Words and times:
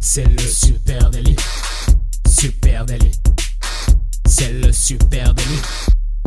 C'est 0.00 0.24
le 0.24 0.38
super 0.38 1.10
délit. 1.10 1.36
Super 2.28 2.86
délit. 2.86 3.12
C'est 4.26 4.52
le 4.52 4.70
super 4.70 5.34
délit. 5.34 5.62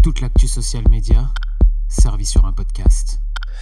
Toute 0.04 0.20
l'actu 0.20 0.48
social 0.48 0.84
média 0.90 1.32
servie 1.88 2.26
sur 2.26 2.46
un 2.46 2.52
podcast. 2.54 3.20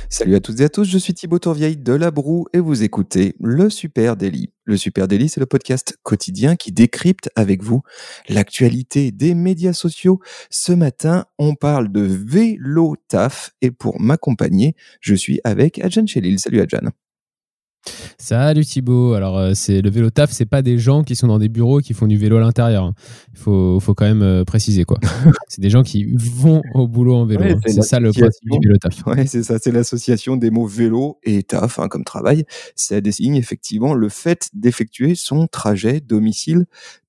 Salut 0.10 0.36
à 0.36 0.40
toutes 0.40 0.60
et 0.60 0.64
à 0.64 0.70
tous, 0.70 0.86
je 0.86 0.98
suis 0.98 1.14
Thibaut 1.14 1.40
Tourvieille 1.40 1.78
de 1.78 1.94
La 1.94 2.12
Broue 2.12 2.48
et 2.54 2.60
vous 2.60 2.84
écoutez 2.84 3.36
Le 3.40 3.70
Super 3.70 4.18
Daily. 4.18 4.52
Le 4.64 4.78
Super 4.78 5.08
Daily, 5.08 5.30
c'est 5.30 5.40
le 5.40 5.46
podcast 5.46 5.98
quotidien 6.04 6.56
qui 6.56 6.72
décrypte 6.72 7.30
avec 7.36 7.64
vous 7.64 7.82
l'actualité 8.28 9.12
des 9.12 9.36
médias 9.36 9.74
sociaux. 9.74 10.20
Ce 10.50 10.72
matin, 10.72 11.26
on 11.38 11.56
parle 11.56 11.92
de 11.92 12.02
vélo 12.02 12.96
taf 13.08 13.52
et 13.62 13.72
pour 13.72 14.00
m'accompagner, 14.00 14.76
je 15.02 15.16
suis 15.16 15.40
avec 15.44 15.80
Adjan 15.80 16.08
Chelil. 16.08 16.40
Salut 16.40 16.62
Adjan. 16.62 16.92
Salut 18.18 18.66
Thibaut. 18.66 19.14
Alors, 19.14 19.38
euh, 19.38 19.52
c'est 19.56 19.82
le 19.82 19.90
vélo 19.90 20.10
taf, 20.10 20.32
c'est 20.32 20.46
pas 20.46 20.62
des 20.62 20.78
gens 20.78 21.04
qui 21.04 21.16
sont 21.16 21.28
dans 21.28 21.38
des 21.38 21.50
bureaux 21.50 21.80
qui 21.80 21.94
font 21.94 22.08
du 22.08 22.18
vélo 22.18 22.38
à 22.38 22.40
l'intérieur. 22.40 22.94
Il 23.34 23.40
faut, 23.40 23.80
faut 23.80 23.94
quand 23.94 24.06
même 24.06 24.22
euh, 24.22 24.46
préciser 24.46 24.86
quoi. 24.86 25.00
c'est 25.50 25.62
des 25.62 25.70
gens 25.70 25.84
qui 25.84 26.06
vont 26.16 26.62
au 26.74 26.88
boulot 26.88 27.16
en 27.16 27.26
vélo. 27.26 27.44
Ouais, 27.44 27.54
hein. 27.54 27.60
c'est 27.66 27.82
ça 27.82 28.00
le 28.00 28.12
principe 28.12 28.50
du 28.50 28.68
vélo 28.68 28.78
taf. 28.78 29.06
Ouais, 29.06 29.26
c'est 29.28 29.44
ça, 29.44 29.60
c'est 29.60 29.72
l'association 29.72 30.38
des 30.38 30.50
mots 30.50 30.66
vélo 30.66 31.20
et 31.24 31.44
taf 31.44 31.80
hein, 31.80 31.90
comme 31.90 32.06
travail. 32.06 32.46
Ça 32.76 33.02
désigne 33.02 33.36
effectivement 33.36 33.94
le 33.94 34.08
fait 34.08 34.50
d'effectuer 34.54 35.16
son 35.16 35.48
trajet 35.48 36.00
domicile 36.00 36.66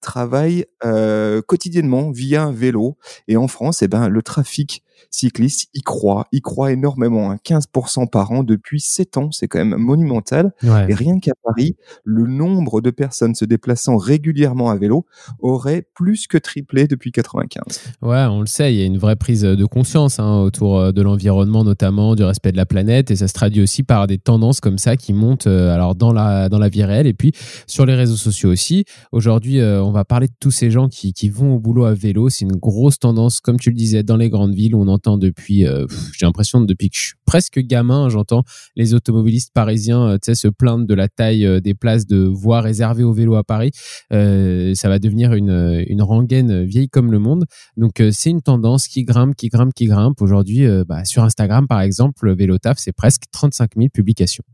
travail 0.06 0.64
euh, 0.84 1.42
quotidiennement 1.42 2.10
via 2.10 2.44
un 2.44 2.52
vélo. 2.52 2.96
Et 3.28 3.36
en 3.36 3.48
France, 3.48 3.82
eh 3.82 3.88
ben, 3.88 4.08
le 4.08 4.22
trafic 4.22 4.82
cycliste 5.10 5.68
y 5.74 5.82
croit, 5.82 6.26
y 6.32 6.40
croit 6.40 6.72
énormément, 6.72 7.30
hein, 7.30 7.36
15% 7.44 8.08
par 8.08 8.32
an 8.32 8.42
depuis 8.42 8.80
7 8.80 9.18
ans, 9.18 9.30
c'est 9.30 9.46
quand 9.46 9.58
même 9.58 9.76
monumental. 9.76 10.52
Ouais. 10.62 10.86
Et 10.88 10.94
rien 10.94 11.18
qu'à 11.18 11.32
Paris, 11.42 11.76
le 12.04 12.26
nombre 12.26 12.80
de 12.80 12.90
personnes 12.90 13.34
se 13.34 13.44
déplaçant 13.44 13.98
régulièrement 13.98 14.70
à 14.70 14.76
vélo 14.76 15.04
aurait 15.40 15.86
plus 15.94 16.26
que 16.26 16.38
triplé 16.38 16.86
depuis 16.86 17.12
95. 17.12 17.62
Ouais, 18.00 18.24
on 18.30 18.40
le 18.40 18.46
sait, 18.46 18.72
il 18.72 18.78
y 18.78 18.82
a 18.82 18.86
une 18.86 18.98
vraie 18.98 19.16
prise 19.16 19.42
de 19.42 19.64
conscience 19.66 20.18
hein, 20.18 20.40
autour 20.40 20.92
de 20.92 21.02
l'environnement, 21.02 21.62
notamment 21.62 22.14
du 22.14 22.24
respect 22.24 22.52
de 22.52 22.56
la 22.56 22.66
planète, 22.66 23.10
et 23.10 23.16
ça 23.16 23.28
se 23.28 23.34
traduit 23.34 23.62
aussi 23.62 23.82
par 23.82 24.06
des 24.06 24.18
tendances 24.18 24.60
comme 24.60 24.78
ça 24.78 24.96
qui 24.96 25.12
montent 25.12 25.46
euh, 25.46 25.74
alors 25.74 25.94
dans 25.94 26.12
la 26.12 26.48
dans 26.48 26.58
la 26.58 26.68
vie 26.68 26.84
réelle 26.84 27.06
et 27.06 27.14
puis 27.14 27.32
sur 27.66 27.86
les 27.86 27.94
réseaux 27.94 28.16
sociaux 28.16 28.50
aussi. 28.50 28.84
Aujourd'hui, 29.12 29.60
euh, 29.60 29.82
on 29.82 29.90
va 29.90 29.95
parler 30.04 30.28
de 30.28 30.34
tous 30.38 30.50
ces 30.50 30.70
gens 30.70 30.88
qui, 30.88 31.12
vont 31.28 31.54
au 31.54 31.58
boulot 31.58 31.84
à 31.84 31.94
vélo. 31.94 32.28
C'est 32.28 32.44
une 32.44 32.56
grosse 32.56 32.98
tendance, 32.98 33.40
comme 33.40 33.58
tu 33.58 33.70
le 33.70 33.76
disais, 33.76 34.02
dans 34.02 34.16
les 34.16 34.30
grandes 34.30 34.54
villes. 34.54 34.74
On 34.74 34.88
entend 34.88 35.18
depuis, 35.18 35.66
euh, 35.66 35.86
j'ai 36.12 36.26
l'impression 36.26 36.60
depuis 36.60 36.90
que 36.90 36.96
je 36.96 37.02
suis 37.02 37.14
presque 37.24 37.58
gamin, 37.58 38.08
j'entends 38.08 38.44
les 38.76 38.94
automobilistes 38.94 39.52
parisiens, 39.52 40.08
euh, 40.08 40.34
se 40.34 40.48
plaindre 40.48 40.86
de 40.86 40.94
la 40.94 41.08
taille 41.08 41.46
euh, 41.46 41.60
des 41.60 41.74
places 41.74 42.06
de 42.06 42.24
voies 42.24 42.60
réservées 42.60 43.04
au 43.04 43.12
vélo 43.12 43.34
à 43.36 43.44
Paris. 43.44 43.70
Ça 44.10 44.88
va 44.88 44.98
devenir 44.98 45.32
une 45.34 46.02
rengaine 46.02 46.64
vieille 46.64 46.88
comme 46.88 47.10
le 47.10 47.18
monde. 47.18 47.46
Donc 47.76 48.02
c'est 48.10 48.30
une 48.30 48.42
tendance 48.42 48.88
qui 48.88 49.04
grimpe, 49.04 49.34
qui 49.34 49.48
grimpe, 49.48 49.74
qui 49.74 49.86
grimpe. 49.86 50.20
Aujourd'hui, 50.20 50.66
bah, 50.86 51.04
sur 51.04 51.24
Instagram 51.24 51.66
par 51.66 51.80
exemple, 51.80 52.26
le 52.26 52.34
vélo 52.34 52.58
taf, 52.58 52.78
c'est 52.78 52.92
presque 52.92 53.22
35 53.32 53.70
000 53.76 53.88
publications. 53.92 54.44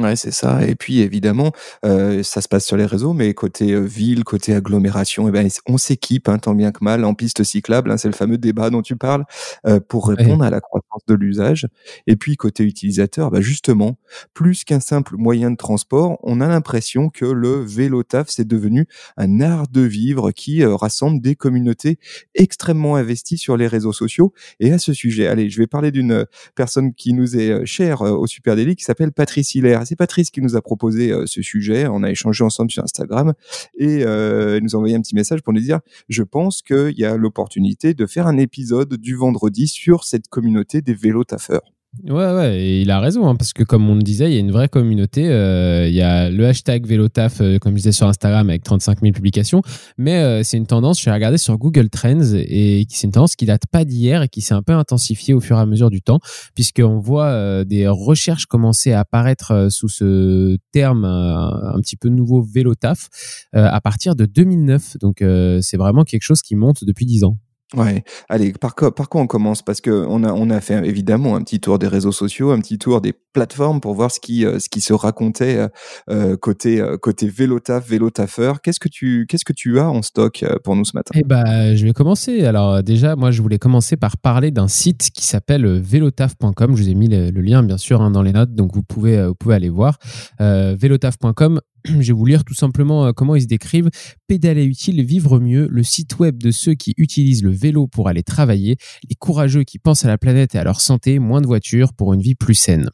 Ouais, 0.00 0.16
c'est 0.16 0.32
ça. 0.32 0.66
Et 0.66 0.74
puis 0.74 0.98
évidemment, 1.02 1.52
euh, 1.84 2.24
ça 2.24 2.40
se 2.40 2.48
passe 2.48 2.66
sur 2.66 2.76
les 2.76 2.84
réseaux, 2.84 3.12
mais 3.12 3.32
côté 3.32 3.70
euh, 3.74 3.78
ville, 3.78 4.24
côté 4.24 4.52
agglomération, 4.52 5.28
eh 5.28 5.30
ben, 5.30 5.48
on 5.68 5.78
s'équipe 5.78 6.28
hein, 6.28 6.38
tant 6.38 6.52
bien 6.56 6.72
que 6.72 6.82
mal 6.82 7.04
en 7.04 7.14
piste 7.14 7.44
cyclable. 7.44 7.92
hein, 7.92 7.96
c'est 7.96 8.08
le 8.08 8.14
fameux 8.14 8.36
débat 8.36 8.70
dont 8.70 8.82
tu 8.82 8.96
parles 8.96 9.24
euh, 9.68 9.78
pour 9.78 10.08
répondre 10.08 10.42
à 10.42 10.50
la 10.50 10.60
croissance 10.60 11.02
de 11.06 11.14
l'usage. 11.14 11.68
Et 12.08 12.16
puis 12.16 12.34
côté 12.36 12.64
utilisateur, 12.64 13.30
bah, 13.30 13.40
justement, 13.40 13.96
plus 14.34 14.64
qu'un 14.64 14.80
simple 14.80 15.14
moyen 15.16 15.52
de 15.52 15.56
transport, 15.56 16.18
on 16.24 16.40
a 16.40 16.48
l'impression 16.48 17.08
que 17.08 17.26
le 17.26 17.60
vélo 17.62 18.02
taf 18.02 18.30
c'est 18.30 18.48
devenu 18.48 18.88
un 19.16 19.40
art 19.40 19.68
de 19.68 19.82
vivre 19.82 20.32
qui 20.32 20.64
euh, 20.64 20.74
rassemble 20.74 21.20
des 21.20 21.36
communautés 21.36 22.00
extrêmement 22.34 22.96
investies 22.96 23.38
sur 23.38 23.56
les 23.56 23.68
réseaux 23.68 23.92
sociaux. 23.92 24.32
Et 24.58 24.72
à 24.72 24.78
ce 24.78 24.92
sujet, 24.92 25.28
allez, 25.28 25.50
je 25.50 25.58
vais 25.60 25.68
parler 25.68 25.92
d'une 25.92 26.10
euh, 26.12 26.24
personne 26.56 26.94
qui 26.94 27.12
nous 27.12 27.36
est 27.36 27.64
chère 27.64 28.00
au 28.02 28.26
Super 28.26 28.56
Daily, 28.56 28.74
qui 28.74 28.82
s'appelle 28.82 29.12
Patrice 29.12 29.54
Hilaire. 29.54 29.83
C'est 29.84 29.96
Patrice 29.96 30.30
qui 30.30 30.40
nous 30.40 30.56
a 30.56 30.62
proposé 30.62 31.10
euh, 31.10 31.26
ce 31.26 31.42
sujet. 31.42 31.86
On 31.86 32.02
a 32.02 32.10
échangé 32.10 32.44
ensemble 32.44 32.70
sur 32.70 32.82
Instagram 32.82 33.34
et 33.76 34.04
euh, 34.04 34.60
nous 34.60 34.74
a 34.74 34.78
envoyé 34.78 34.96
un 34.96 35.00
petit 35.00 35.14
message 35.14 35.42
pour 35.42 35.52
nous 35.52 35.60
dire 35.60 35.80
je 36.08 36.22
pense 36.22 36.62
qu'il 36.62 36.94
y 36.98 37.04
a 37.04 37.16
l'opportunité 37.16 37.94
de 37.94 38.06
faire 38.06 38.26
un 38.26 38.38
épisode 38.38 38.94
du 38.94 39.14
vendredi 39.14 39.68
sur 39.68 40.04
cette 40.04 40.28
communauté 40.28 40.82
des 40.82 40.94
vélos 40.94 41.24
taffeurs. 41.24 41.73
Ouais, 42.02 42.32
ouais, 42.34 42.60
et 42.60 42.80
il 42.82 42.90
a 42.90 43.00
raison, 43.00 43.26
hein, 43.28 43.36
parce 43.36 43.52
que 43.52 43.62
comme 43.62 43.88
on 43.88 43.94
le 43.94 44.02
disait, 44.02 44.28
il 44.28 44.34
y 44.34 44.36
a 44.36 44.40
une 44.40 44.50
vraie 44.50 44.68
communauté. 44.68 45.28
euh, 45.28 45.86
il 45.88 45.94
y 45.94 46.02
a 46.02 46.28
le 46.28 46.46
hashtag 46.46 46.86
Vélotaf, 46.86 47.40
euh, 47.40 47.58
comme 47.58 47.72
je 47.72 47.76
disais 47.76 47.92
sur 47.92 48.08
Instagram, 48.08 48.50
avec 48.50 48.62
35 48.62 49.00
000 49.00 49.12
publications. 49.12 49.62
Mais 49.96 50.16
euh, 50.16 50.42
c'est 50.42 50.56
une 50.56 50.66
tendance, 50.66 51.00
je 51.00 51.04
vais 51.06 51.12
regarder 51.12 51.38
sur 51.38 51.56
Google 51.56 51.88
Trends, 51.88 52.34
et 52.34 52.84
c'est 52.90 53.06
une 53.06 53.12
tendance 53.12 53.36
qui 53.36 53.46
date 53.46 53.62
pas 53.70 53.84
d'hier 53.84 54.22
et 54.22 54.28
qui 54.28 54.40
s'est 54.40 54.54
un 54.54 54.62
peu 54.62 54.72
intensifiée 54.72 55.34
au 55.34 55.40
fur 55.40 55.56
et 55.56 55.60
à 55.60 55.66
mesure 55.66 55.88
du 55.88 56.02
temps, 56.02 56.18
puisqu'on 56.54 56.98
voit 56.98 57.64
des 57.64 57.86
recherches 57.86 58.46
commencer 58.46 58.92
à 58.92 59.00
apparaître 59.00 59.68
sous 59.70 59.88
ce 59.88 60.58
terme 60.72 61.04
un 61.04 61.80
petit 61.80 61.96
peu 61.96 62.08
nouveau 62.08 62.42
Vélotaf 62.42 63.08
à 63.52 63.80
partir 63.80 64.16
de 64.16 64.26
2009. 64.26 64.98
Donc 65.00 65.22
c'est 65.60 65.76
vraiment 65.76 66.04
quelque 66.04 66.22
chose 66.22 66.42
qui 66.42 66.56
monte 66.56 66.84
depuis 66.84 67.06
10 67.06 67.24
ans. 67.24 67.36
Ouais, 67.76 68.04
allez, 68.28 68.52
par 68.52 68.74
quoi, 68.74 68.92
on 69.14 69.26
commence? 69.26 69.62
Parce 69.62 69.80
que 69.80 69.90
on 69.90 70.50
a, 70.50 70.60
fait 70.60 70.86
évidemment 70.86 71.36
un 71.36 71.42
petit 71.42 71.60
tour 71.60 71.78
des 71.78 71.88
réseaux 71.88 72.12
sociaux, 72.12 72.50
un 72.50 72.60
petit 72.60 72.78
tour 72.78 73.00
des 73.00 73.12
plateformes 73.32 73.80
pour 73.80 73.94
voir 73.94 74.10
ce 74.10 74.20
qui, 74.20 74.44
euh, 74.44 74.58
se 74.58 74.92
racontait 74.92 75.56
euh, 75.56 75.68
euh, 76.10 76.36
côté, 76.36 76.80
euh, 76.80 76.96
côté 76.96 77.28
vélo 77.28 77.58
taf, 77.60 77.88
vélo 77.88 78.10
taffeur. 78.10 78.60
Qu'est-ce 78.60 78.80
que 78.80 78.88
tu, 78.88 79.26
qu'est-ce 79.28 79.44
que 79.44 79.52
tu 79.52 79.78
as 79.78 79.90
en 79.90 80.02
stock 80.02 80.44
pour 80.62 80.76
nous 80.76 80.84
ce 80.84 80.92
matin? 80.94 81.12
Eh 81.14 81.24
ben, 81.24 81.74
je 81.74 81.84
vais 81.84 81.92
commencer. 81.92 82.44
Alors 82.44 82.82
déjà, 82.82 83.16
moi, 83.16 83.30
je 83.30 83.42
voulais 83.42 83.58
commencer 83.58 83.96
par 83.96 84.16
parler 84.16 84.50
d'un 84.50 84.68
site 84.68 85.10
qui 85.12 85.24
s'appelle 85.26 85.66
velotaf.com. 85.66 86.76
Je 86.76 86.82
vous 86.82 86.88
ai 86.88 86.94
mis 86.94 87.08
le, 87.08 87.30
lien, 87.30 87.62
bien 87.62 87.78
sûr, 87.78 88.00
hein, 88.00 88.10
dans 88.10 88.22
les 88.22 88.32
notes, 88.32 88.54
donc 88.54 88.74
vous 88.74 88.82
pouvez, 88.82 89.26
vous 89.26 89.34
pouvez 89.34 89.54
aller 89.54 89.68
voir. 89.68 89.98
Velotaf.com, 90.38 91.60
je 92.00 92.06
vais 92.06 92.12
vous 92.12 92.24
lire 92.24 92.44
tout 92.44 92.54
simplement 92.54 93.06
euh, 93.06 93.12
comment 93.12 93.34
ils 93.34 93.42
se 93.42 93.46
décrivent. 93.46 93.90
Pédaler 94.26 94.64
utile, 94.64 95.04
vivre 95.04 95.38
mieux, 95.38 95.68
le 95.70 95.82
site 95.82 96.18
web 96.18 96.38
de 96.38 96.50
ceux 96.50 96.74
qui 96.74 96.94
utilisent 96.96 97.42
le 97.42 97.50
vélo 97.50 97.86
pour 97.86 98.08
aller 98.08 98.22
travailler, 98.22 98.76
les 99.08 99.14
courageux 99.14 99.64
qui 99.64 99.78
pensent 99.78 100.04
à 100.04 100.08
la 100.08 100.18
planète 100.18 100.54
et 100.54 100.58
à 100.58 100.64
leur 100.64 100.80
santé, 100.80 101.18
moins 101.18 101.40
de 101.40 101.46
voitures 101.46 101.92
pour 101.92 102.14
une 102.14 102.20
vie 102.20 102.34
plus 102.34 102.54
saine. 102.54 102.90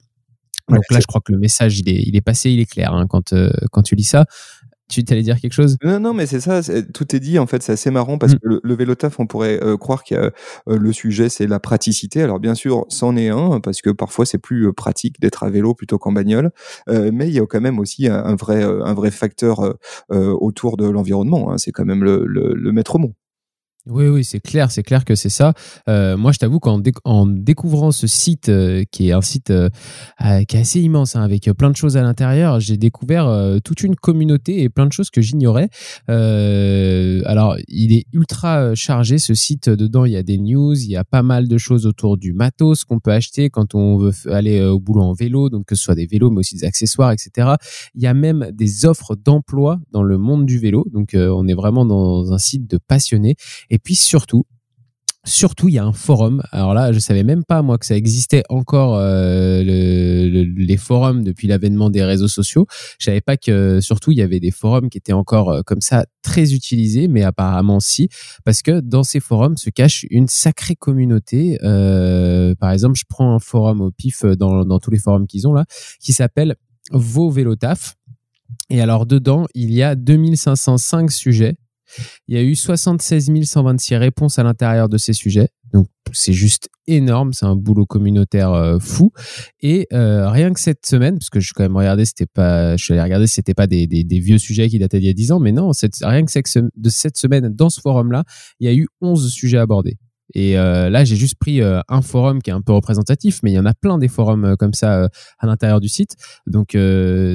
Donc 0.68 0.84
là, 0.90 1.00
je 1.00 1.06
crois 1.06 1.20
que 1.20 1.32
le 1.32 1.38
message, 1.38 1.80
il 1.80 1.88
est, 1.88 2.02
il 2.06 2.16
est 2.16 2.20
passé, 2.20 2.50
il 2.50 2.60
est 2.60 2.70
clair 2.70 2.94
hein, 2.94 3.06
quand, 3.08 3.32
euh, 3.32 3.50
quand 3.72 3.82
tu 3.82 3.96
lis 3.96 4.04
ça. 4.04 4.26
Tu 4.90 5.04
allais 5.10 5.22
dire 5.22 5.40
quelque 5.40 5.52
chose? 5.52 5.76
Non, 5.84 6.00
non, 6.00 6.12
mais 6.12 6.26
c'est 6.26 6.40
ça, 6.40 6.60
tout 6.92 7.14
est 7.16 7.20
dit. 7.20 7.38
En 7.38 7.46
fait, 7.46 7.62
c'est 7.62 7.72
assez 7.72 7.90
marrant 7.90 8.18
parce 8.18 8.32
Mm. 8.34 8.38
que 8.38 8.48
le, 8.48 8.60
le 8.62 8.74
vélo 8.74 8.94
taf, 8.96 9.18
on 9.20 9.26
pourrait 9.26 9.62
euh, 9.62 9.76
croire 9.76 10.02
que 10.04 10.14
euh, 10.16 10.30
le 10.66 10.92
sujet, 10.92 11.28
c'est 11.28 11.46
la 11.46 11.60
praticité. 11.60 12.22
Alors, 12.22 12.40
bien 12.40 12.54
sûr, 12.54 12.84
c'en 12.88 13.16
est 13.16 13.28
un 13.28 13.60
parce 13.60 13.80
que 13.82 13.90
parfois, 13.90 14.26
c'est 14.26 14.38
plus 14.38 14.66
euh, 14.66 14.72
pratique 14.72 15.20
d'être 15.20 15.44
à 15.44 15.50
vélo 15.50 15.74
plutôt 15.74 15.98
qu'en 15.98 16.12
bagnole. 16.12 16.50
Euh, 16.88 17.10
mais 17.14 17.28
il 17.28 17.34
y 17.34 17.38
a 17.40 17.46
quand 17.46 17.60
même 17.60 17.78
aussi 17.78 18.08
un, 18.08 18.16
un 18.24 18.34
vrai, 18.34 18.62
un 18.62 18.94
vrai 18.94 19.10
facteur 19.10 19.76
autour 20.10 20.76
de 20.76 20.88
l'environnement. 20.88 21.52
hein. 21.52 21.58
C'est 21.58 21.70
quand 21.72 21.84
même 21.84 22.02
le, 22.04 22.24
le, 22.26 22.54
le 22.54 22.72
maître 22.72 22.98
mot. 22.98 23.14
Oui, 23.86 24.06
oui, 24.08 24.24
c'est 24.24 24.40
clair, 24.40 24.70
c'est 24.70 24.82
clair 24.82 25.06
que 25.06 25.14
c'est 25.14 25.30
ça. 25.30 25.54
Euh, 25.88 26.14
moi, 26.18 26.32
je 26.32 26.38
t'avoue 26.38 26.60
qu'en 26.60 26.78
déc- 26.78 26.98
en 27.04 27.24
découvrant 27.26 27.92
ce 27.92 28.06
site, 28.06 28.50
euh, 28.50 28.84
qui 28.92 29.08
est 29.08 29.12
un 29.12 29.22
site 29.22 29.50
euh, 29.50 29.70
qui 30.46 30.56
est 30.56 30.60
assez 30.60 30.80
immense, 30.80 31.16
hein, 31.16 31.22
avec 31.22 31.50
plein 31.56 31.70
de 31.70 31.76
choses 31.76 31.96
à 31.96 32.02
l'intérieur, 32.02 32.60
j'ai 32.60 32.76
découvert 32.76 33.26
toute 33.64 33.82
une 33.82 33.96
communauté 33.96 34.62
et 34.62 34.68
plein 34.68 34.86
de 34.86 34.92
choses 34.92 35.08
que 35.08 35.22
j'ignorais. 35.22 35.70
Alors, 36.08 37.56
il 37.68 37.92
est 37.94 38.04
ultra 38.12 38.74
chargé, 38.74 39.18
ce 39.18 39.34
site. 39.34 39.70
Dedans, 39.70 40.04
il 40.04 40.12
y 40.12 40.16
a 40.16 40.22
des 40.22 40.36
news, 40.38 40.74
il 40.78 40.90
y 40.90 40.96
a 40.96 41.04
pas 41.04 41.22
mal 41.22 41.48
de 41.48 41.56
choses 41.58 41.86
autour 41.86 42.18
du 42.18 42.32
matos 42.34 42.84
qu'on 42.84 43.00
peut 43.00 43.12
acheter 43.12 43.48
quand 43.48 43.74
on 43.74 43.96
veut 43.96 44.12
aller 44.30 44.60
au 44.62 44.78
boulot 44.78 45.02
en 45.02 45.12
vélo, 45.14 45.48
donc 45.48 45.64
que 45.66 45.74
ce 45.74 45.82
soit 45.82 45.94
des 45.94 46.06
vélos, 46.06 46.30
mais 46.30 46.40
aussi 46.40 46.54
des 46.56 46.64
accessoires, 46.64 47.12
etc. 47.12 47.48
Il 47.94 48.02
y 48.02 48.06
a 48.06 48.14
même 48.14 48.50
des 48.52 48.84
offres 48.84 49.16
d'emploi 49.16 49.78
dans 49.90 50.02
le 50.02 50.18
monde 50.18 50.44
du 50.44 50.58
vélo. 50.58 50.84
Donc, 50.92 51.14
on 51.14 51.48
est 51.48 51.54
vraiment 51.54 51.86
dans 51.86 52.32
un 52.32 52.38
site 52.38 52.68
de 52.70 52.76
passionnés. 52.78 53.36
Et 53.70 53.78
puis 53.78 53.94
surtout, 53.94 54.44
Surtout, 55.26 55.68
il 55.68 55.74
y 55.74 55.78
a 55.78 55.84
un 55.84 55.92
forum. 55.92 56.42
Alors 56.50 56.72
là, 56.72 56.92
je 56.92 56.98
savais 56.98 57.24
même 57.24 57.44
pas 57.44 57.60
moi 57.60 57.76
que 57.76 57.84
ça 57.84 57.94
existait 57.94 58.42
encore 58.48 58.96
euh, 58.96 59.62
le- 59.62 60.30
le- 60.30 60.64
les 60.64 60.78
forums 60.78 61.22
depuis 61.24 61.46
l'avènement 61.46 61.90
des 61.90 62.02
réseaux 62.02 62.26
sociaux. 62.26 62.66
Je 62.98 63.04
savais 63.04 63.20
pas 63.20 63.36
que 63.36 63.80
surtout 63.82 64.12
il 64.12 64.16
y 64.16 64.22
avait 64.22 64.40
des 64.40 64.50
forums 64.50 64.88
qui 64.88 64.96
étaient 64.96 65.12
encore 65.12 65.50
euh, 65.50 65.60
comme 65.60 65.82
ça 65.82 66.06
très 66.22 66.54
utilisés, 66.54 67.06
mais 67.06 67.22
apparemment 67.22 67.80
si, 67.80 68.08
parce 68.46 68.62
que 68.62 68.80
dans 68.80 69.02
ces 69.02 69.20
forums 69.20 69.58
se 69.58 69.68
cache 69.68 70.06
une 70.08 70.26
sacrée 70.26 70.74
communauté. 70.74 71.58
Euh, 71.64 72.54
par 72.54 72.70
exemple, 72.70 72.98
je 72.98 73.04
prends 73.06 73.34
un 73.34 73.40
forum 73.40 73.82
au 73.82 73.90
pif 73.90 74.24
dans, 74.24 74.64
dans 74.64 74.78
tous 74.78 74.90
les 74.90 74.98
forums 74.98 75.26
qu'ils 75.26 75.46
ont 75.46 75.52
là, 75.52 75.66
qui 76.00 76.14
s'appelle 76.14 76.56
Vos 76.92 77.28
Vélotaf. 77.28 77.94
Et 78.70 78.80
alors 78.80 79.04
dedans, 79.04 79.44
il 79.54 79.70
y 79.70 79.82
a 79.82 79.94
2505 79.96 81.10
sujets 81.12 81.56
Il 82.28 82.36
y 82.36 82.38
a 82.38 82.42
eu 82.42 82.54
76 82.54 83.30
126 83.44 83.96
réponses 83.96 84.38
à 84.38 84.42
l'intérieur 84.42 84.88
de 84.88 84.98
ces 84.98 85.12
sujets. 85.12 85.48
Donc 85.72 85.86
c'est 86.12 86.32
juste 86.32 86.68
énorme, 86.86 87.32
c'est 87.32 87.46
un 87.46 87.54
boulot 87.56 87.86
communautaire 87.86 88.52
euh, 88.52 88.78
fou. 88.78 89.12
Et 89.60 89.86
euh, 89.92 90.28
rien 90.28 90.52
que 90.52 90.60
cette 90.60 90.84
semaine, 90.86 91.18
parce 91.18 91.30
que 91.30 91.40
je 91.40 91.46
suis 91.46 91.54
quand 91.54 91.62
même 91.62 91.76
regardé, 91.76 92.04
c'était 92.04 92.26
pas, 92.26 92.76
je 92.76 92.84
suis 92.84 92.92
allé 92.94 93.02
regarder, 93.02 93.26
c'était 93.26 93.54
pas 93.54 93.66
des, 93.66 93.86
vieux 94.10 94.38
sujets 94.38 94.68
qui 94.68 94.78
dataient 94.78 94.98
d'il 94.98 95.06
y 95.06 95.10
a 95.10 95.14
10 95.14 95.32
ans, 95.32 95.40
mais 95.40 95.52
non, 95.52 95.70
rien 96.02 96.24
que 96.24 96.70
de 96.76 96.88
cette 96.88 97.16
semaine 97.16 97.48
dans 97.48 97.70
ce 97.70 97.80
forum-là, 97.80 98.24
il 98.58 98.66
y 98.66 98.70
a 98.70 98.74
eu 98.74 98.88
11 99.00 99.30
sujets 99.32 99.58
abordés. 99.58 99.98
Et 100.34 100.56
euh, 100.58 100.90
là, 100.90 101.04
j'ai 101.04 101.16
juste 101.16 101.36
pris 101.40 101.60
un 101.60 102.02
forum 102.02 102.40
qui 102.40 102.50
est 102.50 102.52
un 102.52 102.60
peu 102.60 102.72
représentatif, 102.72 103.40
mais 103.42 103.50
il 103.50 103.54
y 103.54 103.58
en 103.58 103.66
a 103.66 103.74
plein 103.74 103.98
des 103.98 104.08
forums 104.08 104.56
comme 104.58 104.74
ça 104.74 105.08
à 105.38 105.46
l'intérieur 105.46 105.80
du 105.80 105.88
site. 105.88 106.14
Donc 106.46 106.76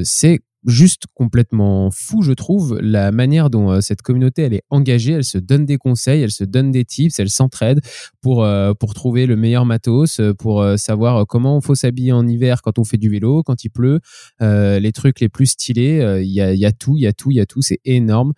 c'est 0.04 0.40
juste 0.66 1.04
complètement 1.14 1.90
fou, 1.90 2.22
je 2.22 2.32
trouve, 2.32 2.78
la 2.80 3.12
manière 3.12 3.50
dont 3.50 3.80
cette 3.80 4.02
communauté 4.02 4.42
elle 4.42 4.54
est 4.54 4.64
engagée, 4.70 5.12
elle 5.12 5.24
se 5.24 5.38
donne 5.38 5.64
des 5.64 5.78
conseils, 5.78 6.22
elle 6.22 6.30
se 6.30 6.44
donne 6.44 6.70
des 6.70 6.84
tips, 6.84 7.18
elle 7.18 7.30
s'entraide 7.30 7.80
pour 8.20 8.46
pour 8.78 8.94
trouver 8.94 9.26
le 9.26 9.36
meilleur 9.36 9.64
matos, 9.64 10.20
pour 10.38 10.64
savoir 10.76 11.26
comment 11.26 11.60
il 11.60 11.64
faut 11.64 11.74
s'habiller 11.74 12.12
en 12.12 12.26
hiver 12.26 12.62
quand 12.62 12.78
on 12.78 12.84
fait 12.84 12.98
du 12.98 13.08
vélo, 13.08 13.42
quand 13.42 13.64
il 13.64 13.70
pleut, 13.70 14.00
les 14.40 14.92
trucs 14.92 15.20
les 15.20 15.28
plus 15.28 15.46
stylés, 15.46 16.20
il 16.22 16.32
y 16.32 16.40
a, 16.40 16.52
y 16.52 16.66
a 16.66 16.72
tout, 16.72 16.96
il 16.96 17.02
y 17.02 17.06
a 17.06 17.12
tout, 17.12 17.30
il 17.30 17.36
y 17.36 17.40
a 17.40 17.46
tout, 17.46 17.62
c'est 17.62 17.80
énorme. 17.84 18.32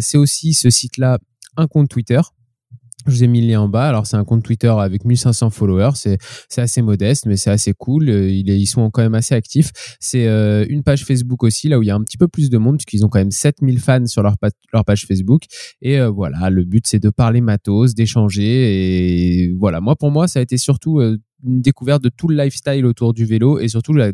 c'est 0.00 0.18
aussi 0.18 0.54
ce 0.54 0.70
site-là 0.70 1.18
un 1.56 1.66
compte 1.66 1.88
Twitter 1.88 2.20
je 3.06 3.12
vous 3.12 3.24
ai 3.24 3.26
mis 3.26 3.40
le 3.40 3.48
lien 3.48 3.60
en 3.60 3.68
bas. 3.68 3.88
Alors, 3.88 4.06
c'est 4.06 4.16
un 4.16 4.24
compte 4.24 4.42
Twitter 4.42 4.68
avec 4.68 5.04
1500 5.04 5.50
followers. 5.50 5.92
C'est, 5.94 6.18
assez 6.56 6.82
modeste, 6.82 7.26
mais 7.26 7.36
c'est 7.36 7.50
assez 7.50 7.72
cool. 7.72 8.10
Euh, 8.10 8.30
ils 8.30 8.66
sont 8.66 8.90
quand 8.90 9.02
même 9.02 9.14
assez 9.14 9.34
actifs. 9.34 9.70
C'est 10.00 10.26
euh, 10.26 10.66
une 10.68 10.82
page 10.82 11.04
Facebook 11.04 11.44
aussi, 11.44 11.68
là 11.68 11.78
où 11.78 11.82
il 11.82 11.86
y 11.86 11.90
a 11.90 11.94
un 11.94 12.02
petit 12.02 12.16
peu 12.16 12.28
plus 12.28 12.50
de 12.50 12.58
monde, 12.58 12.78
puisqu'ils 12.78 13.04
ont 13.04 13.08
quand 13.08 13.20
même 13.20 13.30
7000 13.30 13.80
fans 13.80 14.06
sur 14.06 14.22
leur, 14.22 14.36
page 14.84 15.06
Facebook. 15.06 15.44
Et 15.80 16.00
euh, 16.00 16.10
voilà, 16.10 16.50
le 16.50 16.64
but, 16.64 16.86
c'est 16.86 16.98
de 16.98 17.10
parler 17.10 17.40
matos, 17.40 17.94
d'échanger. 17.94 19.44
Et 19.44 19.52
voilà, 19.54 19.80
moi, 19.80 19.94
pour 19.96 20.10
moi, 20.10 20.26
ça 20.28 20.40
a 20.40 20.42
été 20.42 20.58
surtout 20.58 21.00
une 21.00 21.62
découverte 21.62 22.02
de 22.02 22.08
tout 22.08 22.28
le 22.28 22.36
lifestyle 22.36 22.84
autour 22.84 23.14
du 23.14 23.24
vélo 23.24 23.60
et 23.60 23.68
surtout 23.68 23.92
la, 23.92 24.08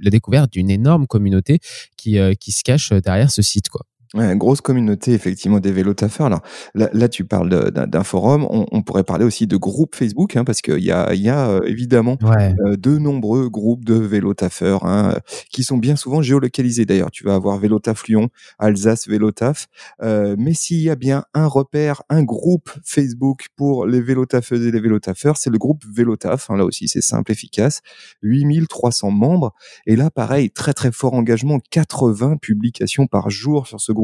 la 0.00 0.10
découverte 0.10 0.52
d'une 0.52 0.70
énorme 0.70 1.06
communauté 1.06 1.58
qui, 1.96 2.16
qui 2.38 2.52
se 2.52 2.62
cache 2.62 2.92
derrière 2.92 3.30
ce 3.30 3.42
site, 3.42 3.68
quoi. 3.68 3.82
Ouais, 4.14 4.36
grosse 4.36 4.60
communauté 4.60 5.12
effectivement 5.12 5.60
des 5.60 5.70
vélotaffeurs. 5.70 6.26
Alors 6.26 6.42
là, 6.74 6.90
là 6.92 7.08
tu 7.08 7.24
parles 7.24 7.70
d'un 7.70 8.02
forum, 8.02 8.44
on, 8.50 8.66
on, 8.72 8.82
pourrait 8.82 9.04
parler 9.04 9.24
aussi 9.24 9.46
de 9.46 9.56
groupes 9.56 9.94
Facebook, 9.94 10.34
hein, 10.34 10.42
parce 10.42 10.62
qu'il 10.62 10.82
y 10.82 10.90
a, 10.90 11.14
y 11.14 11.28
a 11.28 11.48
euh, 11.48 11.60
évidemment 11.64 12.18
euh, 12.24 12.74
de 12.76 12.98
nombreux 12.98 13.48
groupes 13.48 13.84
de 13.84 13.94
vélotaffeurs 13.94 14.84
hein, 14.84 15.14
qui 15.52 15.62
sont 15.62 15.78
bien 15.78 15.94
souvent 15.94 16.22
géolocalisés. 16.22 16.86
D'ailleurs, 16.86 17.12
tu 17.12 17.22
vas 17.22 17.36
avoir 17.36 17.58
Vélotaf 17.58 18.08
Lyon, 18.08 18.30
Alsace 18.58 19.06
Vélotaf, 19.06 19.68
euh, 20.02 20.34
mais 20.36 20.54
s'il 20.54 20.80
y 20.80 20.90
a 20.90 20.96
bien 20.96 21.22
un 21.32 21.46
repère, 21.46 22.02
un 22.08 22.24
groupe 22.24 22.70
Facebook 22.84 23.46
pour 23.54 23.86
les 23.86 24.00
vélotaffeuses 24.00 24.66
et 24.66 24.72
les 24.72 24.80
vélotaffeurs, 24.80 25.36
c'est 25.36 25.50
le 25.50 25.58
groupe 25.58 25.84
Vélotaf. 25.88 26.50
Hein, 26.50 26.56
là 26.56 26.64
aussi, 26.64 26.88
c'est 26.88 27.00
simple, 27.00 27.30
efficace. 27.30 27.80
8300 28.22 29.12
membres. 29.12 29.54
Et 29.86 29.94
là, 29.94 30.10
pareil, 30.10 30.50
très 30.50 30.72
très 30.72 30.90
fort 30.90 31.14
engagement, 31.14 31.60
80 31.70 32.38
publications 32.38 33.06
par 33.06 33.30
jour 33.30 33.68
sur 33.68 33.80
ce 33.80 33.92
groupe 33.92 33.99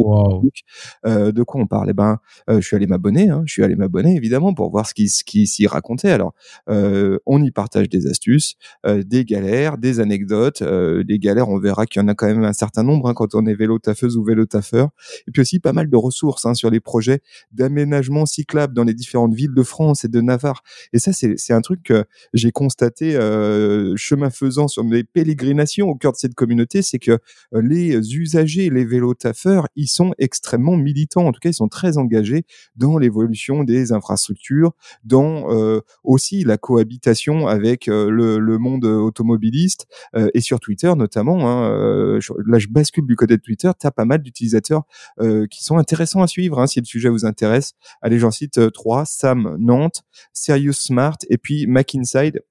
euh, 1.07 1.33
de 1.33 1.43
quoi 1.43 1.61
on 1.61 1.67
parle? 1.67 1.91
Eh 1.91 1.93
ben, 1.93 2.19
euh, 2.51 2.61
je 2.61 2.67
suis 2.67 2.77
allé 2.77 2.87
m'abonner. 2.87 3.29
Hein, 3.29 3.43
je 3.47 3.53
suis 3.53 3.63
allé 3.63 3.77
m'abonner 3.77 4.17
évidemment 4.17 4.55
pour 4.55 4.71
voir 4.71 4.87
ce 4.87 4.95
qui, 4.95 5.09
ce 5.09 5.25
qui 5.25 5.47
s'y 5.47 5.67
racontait. 5.67 6.11
Alors, 6.11 6.35
euh, 6.69 7.19
on 7.27 7.43
y 7.43 7.51
partage 7.51 7.89
des 7.89 8.07
astuces, 8.07 8.55
des 8.87 9.25
galères, 9.25 9.79
des 9.79 10.01
anecdotes. 10.01 10.63
des 10.63 11.19
galères, 11.19 11.49
on 11.49 11.59
verra 11.59 11.87
qu'il 11.87 12.01
y 12.01 12.05
en 12.05 12.09
a 12.09 12.15
quand 12.15 12.27
même 12.27 12.45
un 12.45 12.53
certain 12.53 12.83
nombre 12.83 13.09
hein, 13.09 13.15
quand 13.15 13.35
on 13.35 13.47
est 13.47 13.55
vélo 13.55 13.79
taffeuse 13.79 14.17
ou 14.17 14.25
vélo 14.25 14.47
taffeur. 14.47 14.91
Et 15.27 15.31
puis 15.31 15.43
aussi 15.43 15.59
pas 15.59 15.73
mal 15.73 15.89
de 15.89 15.97
ressources 15.97 16.47
hein, 16.47 16.55
sur 16.55 16.71
les 16.71 16.81
projets 16.81 17.21
d'aménagement 17.53 18.27
cyclable 18.27 18.75
dans 18.75 18.85
les 18.85 18.95
différentes 18.95 19.35
villes 19.35 19.55
de 19.55 19.63
France 19.63 20.05
et 20.05 20.09
de 20.09 20.21
Navarre. 20.21 20.63
Et 20.93 20.99
ça, 20.99 21.13
c'est 21.13 21.53
un 21.53 21.61
truc 21.61 21.83
que 21.83 22.05
j'ai 22.33 22.53
constaté 22.53 23.13
chemin 23.97 24.31
faisant 24.31 24.69
sur 24.69 24.85
mes 24.85 25.05
pérégrinations 25.05 25.89
au 25.89 25.95
cœur 25.95 26.13
de 26.13 26.17
cette 26.17 26.35
communauté, 26.35 26.83
c'est 26.83 26.99
que 26.99 27.19
les 27.53 28.17
usagers, 28.17 28.71
les 28.71 28.85
vélo 28.85 29.15
taffeurs, 29.15 29.69
ils 29.77 29.86
sont 29.89 30.13
extrêmement 30.19 30.77
militants. 30.77 31.27
En 31.27 31.33
tout 31.33 31.41
cas, 31.41 31.51
ils 31.51 31.55
sont 31.55 31.69
très 31.69 31.99
engagés 31.99 32.45
dans 32.77 32.99
l'évolution 32.99 33.65
des 33.65 33.93
infrastructures, 33.93 34.73
dans 35.05 35.51
euh, 35.51 35.81
aussi 36.05 36.45
la 36.45 36.57
cohabitation 36.57 37.47
avec 37.47 37.89
euh, 37.89 38.11
le, 38.11 38.59
monde 38.59 38.85
automobiliste 38.85 39.87
euh, 40.15 40.29
et 40.33 40.41
sur 40.41 40.61
Twitter 40.61 40.93
notamment. 40.97 41.49
Hein, 41.49 42.19
là, 42.47 42.59
je 42.59 42.69
bascule 42.69 43.07
du 43.07 43.17
côté 43.17 43.37
de 43.37 43.43
Twitter. 43.43 43.71
Tu 43.79 43.87
as 43.87 43.91
pas 43.91 44.05
mal 44.05 44.23
d'utilisateurs 44.23 44.83
qui 45.51 45.65
sont 45.65 45.77
intéressants 45.77 46.23
à 46.23 46.27
suivre. 46.27 46.59
Hein, 46.59 46.67
si 46.67 46.81
le 46.81 46.85
sujet 46.85 47.09
vous 47.09 47.25
intéresse, 47.25 47.75
allez, 48.01 48.19
j'en 48.19 48.31
cite 48.31 48.73
trois 48.73 49.05
Sam 49.05 49.57
Nantes, 49.59 50.03
Serious 50.33 50.73
Smart 50.73 51.19
et 51.29 51.39
puis 51.39 51.67
McInside 51.67 52.43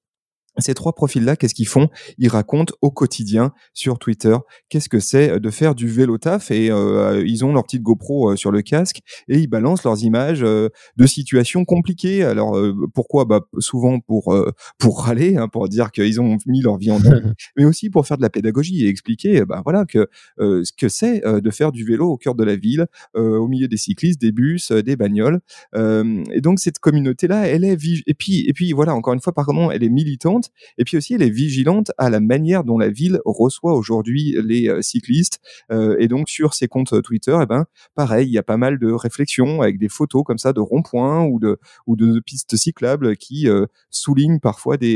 ces 0.58 0.74
trois 0.74 0.94
profils-là, 0.94 1.36
qu'est-ce 1.36 1.56
qu'ils 1.56 1.68
font? 1.68 1.90
Ils 2.18 2.30
racontent 2.30 2.74
au 2.82 2.92
quotidien 2.92 3.52
sur 3.74 4.00
Twitter 4.00 4.36
qu'est-ce 4.70 4.90
que 4.90 5.00
c'est 5.00 5.32
euh, 5.32 5.40
de 5.40 5.50
faire 5.50 5.76
du 5.76 5.88
vélo 5.88 6.18
taf 6.18 6.52
et 6.52 6.70
euh, 6.72 7.24
ils 7.26 7.46
ont 7.46 7.54
leur 7.54 7.64
petite 7.64 7.82
GoPro 7.82 8.32
euh, 8.32 8.36
sur 8.36 8.52
le 8.52 8.62
casque 8.62 9.00
et 9.28 9.38
ils 9.40 9.48
balancent 9.48 9.84
leurs 9.84 10.04
images 10.04 10.42
de 10.42 11.06
situations 11.06 11.66
compliquées. 11.66 12.24
Alors 12.24 12.58
pourquoi? 12.94 13.26
Bah 13.26 13.42
souvent 13.60 14.00
pour 14.00 14.36
pour 14.78 15.04
râler, 15.04 15.38
hein, 15.38 15.48
pour 15.48 15.68
dire 15.70 15.92
qu'ils 15.92 16.22
ont 16.22 16.38
mis 16.46 16.62
leur 16.62 16.78
vie 16.78 16.92
en 16.92 17.00
danger, 17.00 17.22
mais 17.58 17.66
aussi 17.66 17.90
pour 17.90 18.08
faire 18.08 18.18
de 18.18 18.22
la 18.22 18.30
pédagogie 18.30 18.86
et 18.86 18.90
expliquer, 18.90 19.46
bah 19.46 19.62
voilà 19.64 19.86
que 19.86 20.08
ce 20.38 20.72
que 20.78 20.90
c'est 20.90 21.22
de 21.26 21.50
faire 21.50 21.72
du 21.72 21.86
vélo 21.86 22.10
au 22.10 22.18
cœur 22.18 22.36
de 22.36 22.44
la 22.44 22.56
ville, 22.56 22.88
au 23.16 23.48
milieu 23.48 23.68
des 23.68 23.78
cyclistes, 23.78 24.20
des 24.20 24.32
bus, 24.32 24.72
des 24.72 24.96
bagnoles. 24.96 25.40
et 25.76 26.42
donc 26.42 26.60
cette 26.60 26.80
communauté-là, 26.80 27.48
elle 27.48 27.64
est 27.64 27.78
et 28.08 28.14
puis 28.14 28.46
et 28.48 28.54
puis 28.54 28.74
voilà 28.74 28.96
encore 28.96 29.14
une 29.14 29.22
fois 29.22 29.34
pardon, 29.34 29.72
elle 29.72 29.84
est 29.84 29.90
militante 29.90 30.45
et 30.78 30.84
puis 30.84 30.98
aussi, 30.98 31.14
elle 31.14 31.22
est 31.22 31.30
vigilante 31.30 31.92
à 31.98 32.10
la 32.10 32.20
manière 32.20 32.64
dont 32.64 32.78
la 32.78 32.90
ville 32.90 33.20
reçoit 33.26 33.74
aujourd'hui 33.74 34.36
les 34.44 34.70
euh, 34.70 34.82
cyclistes. 34.82 35.40
Euh, 35.72 35.96
et 36.00 36.08
donc, 36.08 36.30
sur 36.30 36.54
ses 36.54 36.68
comptes 36.68 37.02
Twitter, 37.02 37.38
eh 37.42 37.46
ben, 37.46 37.66
pareil, 37.96 38.28
il 38.28 38.32
y 38.32 38.38
a 38.38 38.44
pas 38.44 38.58
mal 38.58 38.80
de 38.80 38.92
réflexions 38.92 39.62
avec 39.62 39.78
des 39.80 39.90
photos 39.90 40.24
comme 40.24 40.38
ça 40.38 40.54
de 40.54 40.60
ronds-points 40.60 41.24
ou 41.26 41.40
de, 41.40 41.60
ou 41.88 41.96
de 41.96 42.20
pistes 42.20 42.56
cyclables 42.56 43.18
qui 43.18 43.48
euh, 43.50 43.66
soulignent 43.90 44.40
parfois 44.40 44.78
des, 44.78 44.96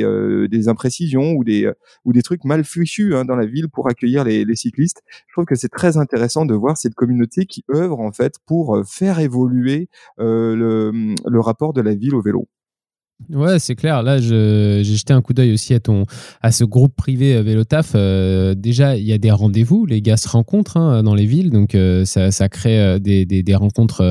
des 0.49 0.67
imprécisions 0.67 1.33
ou 1.33 1.43
des, 1.43 1.71
ou 2.05 2.13
des 2.13 2.21
trucs 2.21 2.43
mal 2.43 2.63
fichus 2.63 3.15
hein, 3.15 3.25
dans 3.25 3.35
la 3.35 3.45
ville 3.45 3.69
pour 3.69 3.89
accueillir 3.89 4.23
les, 4.23 4.45
les 4.45 4.55
cyclistes. 4.55 5.01
Je 5.27 5.33
trouve 5.33 5.45
que 5.45 5.55
c'est 5.55 5.69
très 5.69 5.97
intéressant 5.97 6.45
de 6.45 6.53
voir 6.53 6.77
cette 6.77 6.95
communauté 6.95 7.45
qui 7.45 7.63
œuvre 7.73 7.99
en 7.99 8.11
fait 8.11 8.35
pour 8.45 8.81
faire 8.87 9.19
évoluer 9.19 9.89
le, 10.17 11.15
le 11.25 11.39
rapport 11.39 11.73
de 11.73 11.81
la 11.81 11.95
ville 11.95 12.15
au 12.15 12.21
vélo. 12.21 12.47
Ouais, 13.27 13.59
c'est 13.59 13.75
clair. 13.75 14.01
Là, 14.01 14.17
j'ai 14.17 14.83
jeté 14.83 15.13
un 15.13 15.21
coup 15.21 15.33
d'œil 15.33 15.53
aussi 15.53 15.73
à 15.73 15.79
ton, 15.79 16.05
à 16.41 16.51
ce 16.51 16.63
groupe 16.63 16.95
privé 16.95 17.35
euh, 17.35 17.43
Vélotaf. 17.43 17.91
Euh, 17.93 18.55
déjà, 18.55 18.95
il 18.95 19.03
y 19.03 19.11
a 19.11 19.17
des 19.17 19.29
rendez-vous. 19.29 19.85
Les 19.85 20.01
gars 20.01 20.15
se 20.17 20.27
rencontrent 20.27 20.77
hein, 20.77 21.03
dans 21.03 21.13
les 21.13 21.25
villes, 21.25 21.51
donc 21.51 21.75
euh, 21.75 22.05
ça, 22.05 22.31
ça, 22.31 22.47
crée 22.47 22.99
des, 22.99 23.25
des, 23.25 23.55
rencontres 23.55 24.03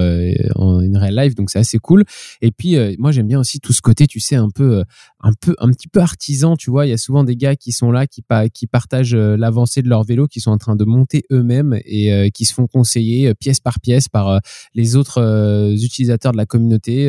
en 0.57 0.81
une 0.81 0.97
réelle 0.97 1.17
life, 1.17 1.35
donc 1.35 1.50
c'est 1.50 1.59
assez 1.59 1.79
cool. 1.79 2.05
Et 2.43 2.50
puis, 2.50 2.77
moi, 2.99 3.11
j'aime 3.11 3.27
bien 3.27 3.41
aussi 3.41 3.61
tout 3.61 3.73
ce 3.73 3.81
côté, 3.81 4.07
tu 4.07 4.21
sais, 4.21 4.37
un 4.37 4.50
peu, 4.50 4.85
un 5.21 5.33
peu, 5.33 5.55
un 5.59 5.71
petit 5.71 5.89
peu 5.89 6.01
artisan. 6.01 6.57
Tu 6.57 6.71
vois, 6.71 6.87
il 6.87 6.91
y 6.91 6.93
a 6.93 6.99
souvent 6.99 7.25
des 7.25 7.37
gars 7.37 7.57
qui 7.57 7.73
sont 7.73 7.91
là, 7.91 8.07
qui, 8.07 8.23
qui 8.55 8.67
partagent 8.67 9.15
l'avancée 9.15 9.83
de 9.83 9.89
leur 9.89 10.05
vélo, 10.05 10.27
qui 10.27 10.41
sont 10.41 10.51
en 10.51 10.59
train 10.59 10.77
de 10.77 10.85
monter 10.85 11.25
eux-mêmes 11.33 11.79
et 11.85 12.31
qui 12.33 12.45
se 12.45 12.55
font 12.55 12.67
conseiller 12.67 13.35
pièce 13.35 13.61
par 13.61 13.81
pièce 13.81 14.09
par 14.09 14.41
les 14.75 14.97
autres 14.97 15.75
utilisateurs 15.75 16.33
de 16.33 16.37
la 16.37 16.47
communauté. 16.47 17.07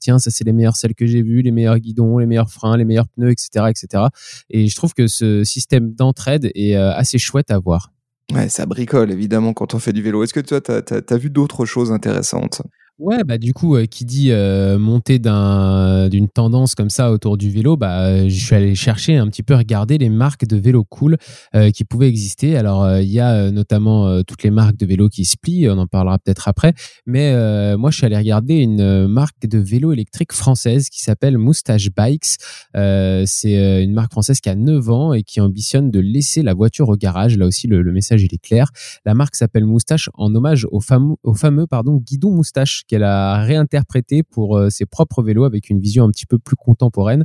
Tiens, 0.00 0.18
ça 0.18 0.30
c'est 0.30 0.44
les 0.44 0.52
meilleures 0.52 0.76
celles 0.76 0.94
que 0.94 1.06
j'ai 1.06 1.22
vues 1.22 1.42
les 1.42 1.50
meilleurs 1.50 1.78
guidons, 1.78 2.18
les 2.18 2.26
meilleurs 2.26 2.50
freins, 2.50 2.76
les 2.76 2.84
meilleurs 2.84 3.08
pneus, 3.08 3.30
etc., 3.30 3.66
etc. 3.70 4.04
Et 4.50 4.66
je 4.68 4.76
trouve 4.76 4.94
que 4.94 5.06
ce 5.06 5.44
système 5.44 5.94
d'entraide 5.94 6.50
est 6.54 6.76
euh, 6.76 6.92
assez 6.94 7.18
chouette 7.18 7.50
à 7.50 7.58
voir. 7.58 7.92
Ouais, 8.32 8.48
ça 8.48 8.66
bricole 8.66 9.12
évidemment 9.12 9.52
quand 9.52 9.74
on 9.74 9.78
fait 9.78 9.92
du 9.92 10.02
vélo. 10.02 10.24
Est-ce 10.24 10.32
que 10.32 10.40
toi, 10.40 10.60
tu 10.60 10.72
as, 10.72 11.16
vu 11.16 11.30
d'autres 11.30 11.66
choses 11.66 11.92
intéressantes? 11.92 12.62
Ouais, 13.00 13.24
bah 13.24 13.38
du 13.38 13.52
coup, 13.52 13.74
euh, 13.74 13.86
qui 13.86 14.04
dit 14.04 14.30
euh, 14.30 14.78
monter 14.78 15.18
d'une 15.18 16.28
tendance 16.28 16.76
comme 16.76 16.90
ça 16.90 17.10
autour 17.10 17.36
du 17.36 17.50
vélo, 17.50 17.76
bah 17.76 18.28
je 18.28 18.44
suis 18.44 18.54
allé 18.54 18.76
chercher 18.76 19.16
un 19.16 19.26
petit 19.26 19.42
peu 19.42 19.56
regarder 19.56 19.98
les 19.98 20.08
marques 20.08 20.46
de 20.46 20.56
vélo 20.56 20.84
cool 20.84 21.16
euh, 21.56 21.72
qui 21.72 21.82
pouvaient 21.82 22.08
exister. 22.08 22.56
Alors 22.56 22.98
il 22.98 23.10
y 23.10 23.18
a 23.18 23.50
notamment 23.50 24.22
toutes 24.22 24.44
les 24.44 24.52
marques 24.52 24.76
de 24.76 24.86
vélo 24.86 25.08
qui 25.08 25.24
se 25.24 25.36
plient, 25.36 25.68
on 25.68 25.78
en 25.78 25.88
parlera 25.88 26.20
peut-être 26.20 26.46
après. 26.46 26.72
Mais 27.04 27.32
moi, 27.76 27.90
je 27.90 27.96
suis 27.96 28.06
allé 28.06 28.16
regarder 28.16 28.54
une 28.54 29.08
marque 29.08 29.44
de 29.44 29.58
vélo 29.58 29.92
électrique 29.92 30.32
française 30.32 30.88
qui 30.88 31.00
s'appelle 31.00 31.36
Moustache 31.36 31.88
Bikes. 31.90 32.36
c'est 32.74 33.82
une 33.82 33.92
marque 33.92 34.12
française 34.12 34.40
qui 34.40 34.50
a 34.50 34.54
9 34.54 34.90
ans 34.90 35.12
et 35.14 35.24
qui 35.24 35.40
ambitionne 35.40 35.90
de 35.90 35.98
laisser 35.98 36.42
la 36.42 36.54
voiture 36.54 36.90
au 36.90 36.96
garage. 36.96 37.36
Là 37.36 37.46
aussi, 37.46 37.66
le, 37.66 37.82
message 37.90 38.22
il 38.22 38.32
est 38.32 38.42
clair. 38.42 38.70
La 39.04 39.14
marque 39.14 39.34
s'appelle 39.34 39.64
Moustache 39.64 40.10
en 40.14 40.32
hommage 40.32 40.68
au 40.70 40.80
fameux, 40.80 41.16
au 41.24 41.34
fameux 41.34 41.66
pardon 41.66 41.96
guidon 41.96 42.30
moustache 42.30 42.83
qu'elle 42.86 43.02
a 43.02 43.42
réinterprété 43.42 44.22
pour 44.22 44.60
ses 44.70 44.86
propres 44.86 45.22
vélos 45.22 45.44
avec 45.44 45.70
une 45.70 45.80
vision 45.80 46.04
un 46.04 46.10
petit 46.10 46.26
peu 46.26 46.38
plus 46.38 46.56
contemporaine. 46.56 47.24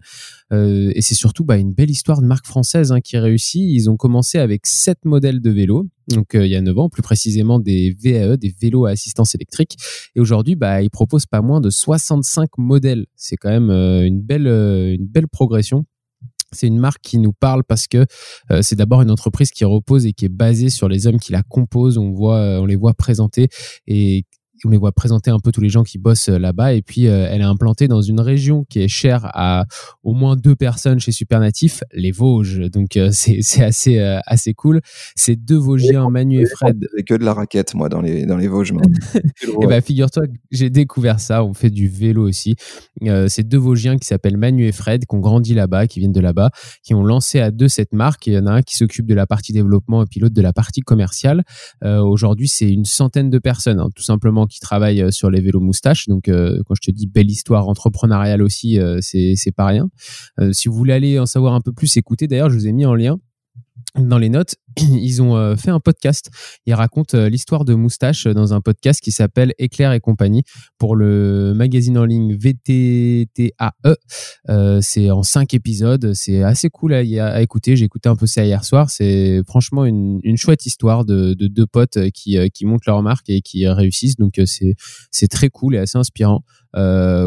et 0.52 1.02
c'est 1.02 1.16
surtout 1.16 1.44
bah, 1.44 1.58
une 1.58 1.74
belle 1.74 1.90
histoire 1.90 2.22
de 2.22 2.28
marque 2.28 2.48
française 2.48 2.92
hein, 2.92 3.02
qui 3.02 3.18
réussit. 3.18 3.62
Ils 3.62 3.90
ont 3.90 3.98
commencé 3.98 4.38
avec 4.38 4.66
sept 4.66 5.06
modèles 5.06 5.42
de 5.42 5.50
vélos 5.50 5.88
donc 6.10 6.32
il 6.34 6.48
y 6.48 6.56
a 6.56 6.62
9 6.62 6.80
ans, 6.80 6.90
plus 6.90 7.04
précisément 7.04 7.60
des 7.60 7.96
VAE, 8.04 8.36
des 8.38 8.52
vélos 8.60 8.88
à 8.88 8.92
assistance 8.92 9.36
électrique. 9.36 9.78
Et 10.16 10.20
aujourd'hui, 10.20 10.56
bah, 10.56 10.82
ils 10.82 10.90
proposent 10.90 11.28
pas 11.28 11.42
moins 11.42 11.62
de 11.62 11.70
65 11.70 12.50
modèles. 12.58 13.06
C'est 13.16 13.36
quand 13.36 13.52
même 13.52 13.70
une 13.70 14.20
belle, 14.20 14.48
une 14.48 15.06
belle 15.06 15.28
progression. 15.28 15.86
C'est 16.52 16.68
une 16.68 16.80
marque 16.80 17.02
qui 17.02 17.20
nous 17.20 17.34
parle 17.34 17.64
parce 17.64 17.88
que 17.88 18.06
euh, 18.52 18.62
c'est 18.62 18.76
d'abord 18.76 19.02
une 19.02 19.12
entreprise 19.12 19.52
qui 19.52 19.66
repose 19.66 20.06
et 20.06 20.14
qui 20.14 20.26
est 20.26 20.30
basée 20.30 20.70
sur 20.70 20.90
les 20.90 21.06
hommes 21.06 21.20
qui 21.20 21.32
la 21.32 21.44
composent. 21.44 21.98
On 21.98 22.12
voit, 22.12 22.60
on 22.60 22.66
les 22.66 22.76
voit 22.76 22.94
présenter 22.94 23.50
et 23.88 24.26
on 24.66 24.70
les 24.70 24.78
voit 24.78 24.92
présenter 24.92 25.32
un 25.32 25.40
peu 25.40 25.52
tous 25.52 25.62
les 25.62 25.70
gens 25.70 25.84
qui 25.84 25.98
bossent 25.98 26.30
euh, 26.30 26.38
là-bas. 26.38 26.74
Et 26.74 26.82
puis, 26.82 27.08
euh, 27.08 27.28
elle 27.30 27.42
est 27.42 27.46
implantée 27.46 27.88
dans 27.88 28.02
une 28.02 28.20
région 28.20 28.66
qui 28.70 28.82
est 28.82 28.88
chère 28.88 29.30
à 29.34 29.66
au 30.04 30.14
moins 30.14 30.36
deux 30.36 30.56
personnes 30.56 31.00
chez 31.00 31.12
Supernatif, 31.12 31.84
les 31.94 32.12
Vosges. 32.12 32.70
Donc, 32.72 32.98
euh, 32.98 33.10
c'est 33.12 33.40
assez, 33.64 34.00
assez 34.26 34.54
cool. 34.54 34.82
C'est 35.16 35.36
deux 35.36 35.58
Vosgiens, 35.58 36.10
Manu 36.10 36.42
et 36.42 36.46
Fred. 36.46 36.88
C'est 36.96 37.04
que 37.04 37.16
de 37.16 37.24
la 37.24 37.34
raquette, 37.34 37.74
moi, 37.74 37.90
dans 37.90 38.02
les, 38.02 38.26
dans 38.26 38.38
les 38.38 38.48
Vosges. 38.48 38.74
et 38.74 39.16
eh 39.62 39.68
ben, 39.68 39.82
figure-toi 39.82 40.28
que 40.28 40.34
j'ai 40.52 40.70
découvert 40.70 41.20
ça. 41.20 41.44
On 41.44 41.54
fait 41.54 41.70
du 41.70 41.88
vélo 41.88 42.28
aussi. 42.28 42.56
c'est 43.28 43.48
deux 43.48 43.58
Vosgiens 43.58 43.98
qui 43.98 44.08
s'appellent 44.08 44.38
Manu 44.38 44.66
et 44.66 44.72
Fred, 44.72 45.06
qui 45.06 45.16
ont 45.16 45.20
grandi 45.20 45.54
là-bas, 45.54 45.88
qui 45.88 46.00
viennent 46.00 46.12
de 46.12 46.20
là-bas, 46.20 46.52
qui 46.84 46.94
ont 46.94 47.04
lancé 47.04 47.40
à 47.40 47.52
deux 47.52 47.68
cette 47.68 47.94
marque. 47.94 48.28
il 48.28 48.34
y 48.34 48.38
en 48.38 48.46
a 48.46 48.52
un 48.52 48.62
qui 48.62 48.76
s'occupe 48.76 49.06
de 49.06 49.16
la 49.16 49.28
partie 49.28 49.54
développement 49.54 50.04
et 50.04 50.06
puis 50.06 50.20
l'autre 50.20 50.36
de 50.36 50.42
la 50.42 50.54
partie 50.54 50.82
commerciale. 50.82 51.44
Aujourd'hui, 51.84 52.48
c'est 52.48 52.72
une 52.72 52.86
centaine 52.86 53.30
de 53.30 53.40
personnes, 53.40 53.80
hein, 53.80 53.90
tout 53.96 54.04
simplement 54.04 54.48
qui 54.50 54.60
travaille 54.60 55.02
euh, 55.02 55.12
sur 55.12 55.30
les 55.30 55.42
vélos 55.42 55.60
moustaches. 55.60 56.08
Donc, 56.08 56.28
euh, 56.28 56.62
quand 56.66 56.76
je 56.76 56.82
te 56.82 56.92
dis 56.92 57.08
belle 57.08 57.30
histoire 57.30 57.68
entrepreneuriale 57.68 58.42
aussi, 58.42 58.80
euh, 58.80 59.00
c'est 59.02 59.54
pas 59.56 59.66
rien. 59.66 59.90
si 60.52 60.68
vous 60.68 60.76
voulez 60.76 60.94
aller 60.94 61.20
en 61.20 61.26
savoir 61.26 61.54
un 61.54 61.62
peu 61.62 61.72
plus, 61.72 61.96
écoutez. 61.98 62.28
D'ailleurs, 62.28 62.50
je 62.50 62.56
vous 62.56 62.68
ai 62.68 62.72
mis 62.72 62.86
en 62.86 62.96
lien 62.96 63.20
dans 63.96 64.18
les 64.18 64.30
notes, 64.30 64.56
ils 64.78 65.22
ont 65.22 65.36
euh, 65.36 65.56
fait 65.56 65.72
un 65.72 65.80
podcast. 65.80 66.30
Ils 66.66 66.74
racontent 66.74 67.18
euh, 67.18 67.30
l'histoire 67.30 67.66
de 67.66 67.74
Moustache 67.74 68.28
euh, 68.28 68.34
dans 68.34 68.54
un 68.54 68.62
podcast 68.62 69.02
qui 69.02 69.12
s'appelle 69.12 69.54
Éclair 69.58 69.94
et 69.94 70.00
compagnie 70.00 70.44
pour 70.78 70.96
le 70.96 71.54
magazine 71.56 71.98
en 71.98 72.06
ligne 72.06 72.36
VTTAE. 72.36 73.96
c'est 74.82 75.12
en 75.12 75.24
cinq 75.24 75.54
épisodes. 75.54 76.14
C'est 76.14 76.44
assez 76.44 76.70
cool 76.70 76.94
à, 76.94 77.42
écouter. 77.42 77.76
J'ai 77.76 77.86
écouté 77.86 78.10
un 78.10 78.16
peu 78.16 78.28
ça 78.28 78.46
hier 78.46 78.64
soir. 78.64 78.90
C'est 78.90 79.42
franchement 79.48 79.86
une, 79.86 80.38
chouette 80.38 80.66
histoire 80.66 81.06
de, 81.06 81.34
deux 81.34 81.68
potes 81.68 82.12
qui, 82.12 82.38
qui 82.52 82.66
montent 82.66 82.86
leur 82.86 83.02
marque 83.02 83.30
et 83.30 83.42
qui 83.42 83.68
réussissent. 83.68 84.16
Donc 84.16 84.40
c'est 85.12 85.28
très 85.28 85.50
cool 85.50 85.76
et 85.76 85.80
assez 85.80 85.98
inspirant. 85.98 86.44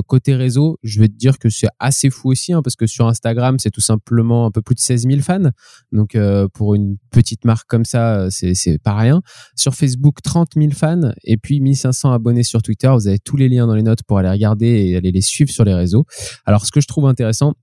Côté 0.06 0.34
réseau, 0.34 0.78
je 0.82 1.00
vais 1.00 1.08
te 1.08 1.16
dire 1.16 1.38
que 1.38 1.49
c'est 1.49 1.68
assez 1.78 2.11
fou 2.11 2.30
aussi, 2.30 2.52
hein, 2.52 2.62
parce 2.62 2.76
que 2.76 2.87
sur 2.87 3.06
Instagram, 3.06 3.58
c'est 3.58 3.70
tout 3.70 3.80
simplement 3.80 4.46
un 4.46 4.50
peu 4.50 4.62
plus 4.62 4.75
de 4.75 4.80
16 4.80 5.06
000 5.06 5.20
fans. 5.20 5.50
Donc, 5.90 6.16
pour 6.54 6.75
une 6.75 6.96
petite 7.11 7.44
marque 7.44 7.68
comme 7.68 7.84
ça, 7.84 8.28
c'est 8.30 8.78
pas 8.82 8.94
rien. 8.94 9.22
Sur 9.56 9.75
Facebook, 9.75 10.22
30 10.22 10.50
000 10.56 10.70
fans 10.72 11.12
et 11.25 11.37
puis 11.37 11.61
1500 11.61 12.12
abonnés 12.12 12.42
sur 12.42 12.62
Twitter. 12.62 12.88
Vous 12.88 13.08
avez 13.08 13.18
tous 13.18 13.37
les 13.37 13.49
liens 13.49 13.66
dans 13.66 13.75
les 13.75 13.82
notes 13.82 14.02
pour 14.02 14.18
aller 14.18 14.30
regarder 14.30 14.66
et 14.66 14.96
aller 14.96 15.12
les 15.12 15.20
suivre 15.20 15.50
sur 15.50 15.64
les 15.64 15.75
réseaux. 15.75 16.04
Alors, 16.46 16.66
ce 16.66 16.72
que 16.72 16.80
je 16.80 16.87
trouve 16.87 17.06
intéressant, 17.06 17.54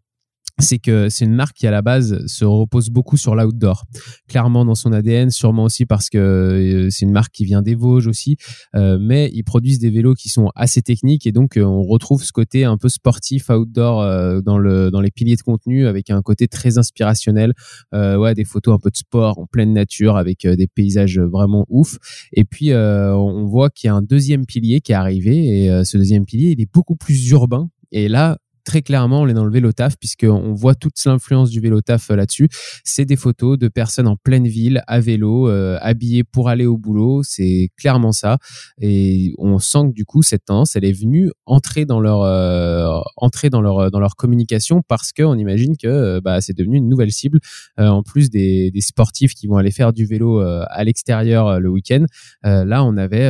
c'est 0.59 0.79
que 0.79 1.09
c'est 1.09 1.25
une 1.25 1.33
marque 1.33 1.55
qui 1.55 1.67
à 1.67 1.71
la 1.71 1.81
base 1.81 2.25
se 2.27 2.45
repose 2.45 2.89
beaucoup 2.89 3.17
sur 3.17 3.35
l'outdoor. 3.35 3.85
Clairement 4.27 4.65
dans 4.65 4.75
son 4.75 4.91
ADN, 4.91 5.29
sûrement 5.29 5.63
aussi 5.63 5.85
parce 5.85 6.09
que 6.09 6.17
euh, 6.17 6.89
c'est 6.89 7.05
une 7.05 7.11
marque 7.11 7.31
qui 7.31 7.45
vient 7.45 7.61
des 7.61 7.75
Vosges 7.75 8.07
aussi, 8.07 8.37
euh, 8.75 8.97
mais 8.99 9.29
ils 9.33 9.43
produisent 9.43 9.79
des 9.79 9.89
vélos 9.89 10.13
qui 10.13 10.29
sont 10.29 10.51
assez 10.55 10.81
techniques 10.81 11.25
et 11.25 11.31
donc 11.31 11.57
euh, 11.57 11.63
on 11.63 11.83
retrouve 11.83 12.23
ce 12.23 12.31
côté 12.31 12.65
un 12.65 12.77
peu 12.77 12.89
sportif 12.89 13.49
outdoor 13.49 14.41
dans 14.43 14.57
le 14.57 14.91
dans 14.91 15.01
les 15.01 15.11
piliers 15.11 15.35
de 15.35 15.41
contenu 15.41 15.87
avec 15.87 16.09
un 16.09 16.21
côté 16.21 16.47
très 16.47 16.77
inspirationnel, 16.77 17.53
ouais 17.93 18.33
des 18.33 18.45
photos 18.45 18.75
un 18.75 18.79
peu 18.79 18.89
de 18.89 18.97
sport 18.97 19.39
en 19.39 19.45
pleine 19.45 19.73
nature 19.73 20.17
avec 20.17 20.45
des 20.45 20.67
paysages 20.67 21.19
vraiment 21.19 21.65
ouf. 21.69 21.97
Et 22.33 22.45
puis 22.45 22.73
on 22.73 23.45
voit 23.45 23.69
qu'il 23.69 23.87
y 23.87 23.91
a 23.91 23.95
un 23.95 24.01
deuxième 24.01 24.45
pilier 24.45 24.81
qui 24.81 24.91
est 24.91 24.95
arrivé 24.95 25.63
et 25.63 25.85
ce 25.85 25.97
deuxième 25.97 26.25
pilier 26.25 26.51
il 26.51 26.61
est 26.61 26.71
beaucoup 26.71 26.95
plus 26.95 27.29
urbain 27.29 27.69
et 27.91 28.07
là, 28.07 28.37
très 28.69 28.83
clairement, 28.83 29.21
on 29.21 29.27
est 29.27 29.33
dans 29.33 29.45
le 29.45 29.51
vélo 29.51 29.71
taf 29.71 29.97
puisqu'on 29.97 30.53
voit 30.53 30.75
toute 30.75 30.93
l'influence 31.03 31.49
du 31.49 31.59
vélo 31.59 31.81
taf 31.81 32.11
euh, 32.11 32.15
là-dessus. 32.15 32.49
C'est 32.83 33.03
des 33.03 33.15
photos 33.15 33.57
de 33.57 33.67
personnes 33.67 34.07
en 34.07 34.15
pleine 34.15 34.47
ville 34.47 34.83
à 34.85 34.99
vélo, 34.99 35.49
euh, 35.49 35.79
habillées 35.81 36.23
pour 36.23 36.49
aller 36.49 36.67
au 36.67 36.77
boulot. 36.77 37.23
C'est 37.23 37.69
clairement 37.77 38.11
ça. 38.11 38.37
Et 38.79 39.33
on 39.39 39.57
sent 39.57 39.89
que 39.89 39.93
du 39.93 40.05
coup, 40.05 40.21
cette 40.21 40.45
tendance, 40.45 40.75
elle 40.75 40.85
est 40.85 40.91
venue 40.91 41.31
entrer 41.47 41.85
dans 41.85 41.99
leur, 41.99 42.21
euh, 42.21 43.01
entrer 43.17 43.49
dans 43.49 43.61
leur, 43.61 43.89
dans 43.89 43.99
leur 43.99 44.15
communication 44.15 44.83
parce 44.87 45.13
qu'on 45.13 45.35
imagine 45.35 45.75
que 45.75 46.19
bah, 46.19 46.39
c'est 46.39 46.55
devenu 46.55 46.77
une 46.77 46.89
nouvelle 46.89 47.11
cible. 47.11 47.39
en 47.79 48.03
plus 48.03 48.29
des, 48.29 48.69
des, 48.69 48.81
sportifs 48.81 49.33
qui 49.33 49.47
vont 49.47 49.57
aller 49.57 49.71
faire 49.71 49.93
du 49.93 50.05
vélo 50.05 50.41
à 50.41 50.83
l'extérieur 50.83 51.59
le 51.59 51.69
week-end, 51.69 52.05
là, 52.43 52.83
on 52.83 52.97
avait 52.97 53.29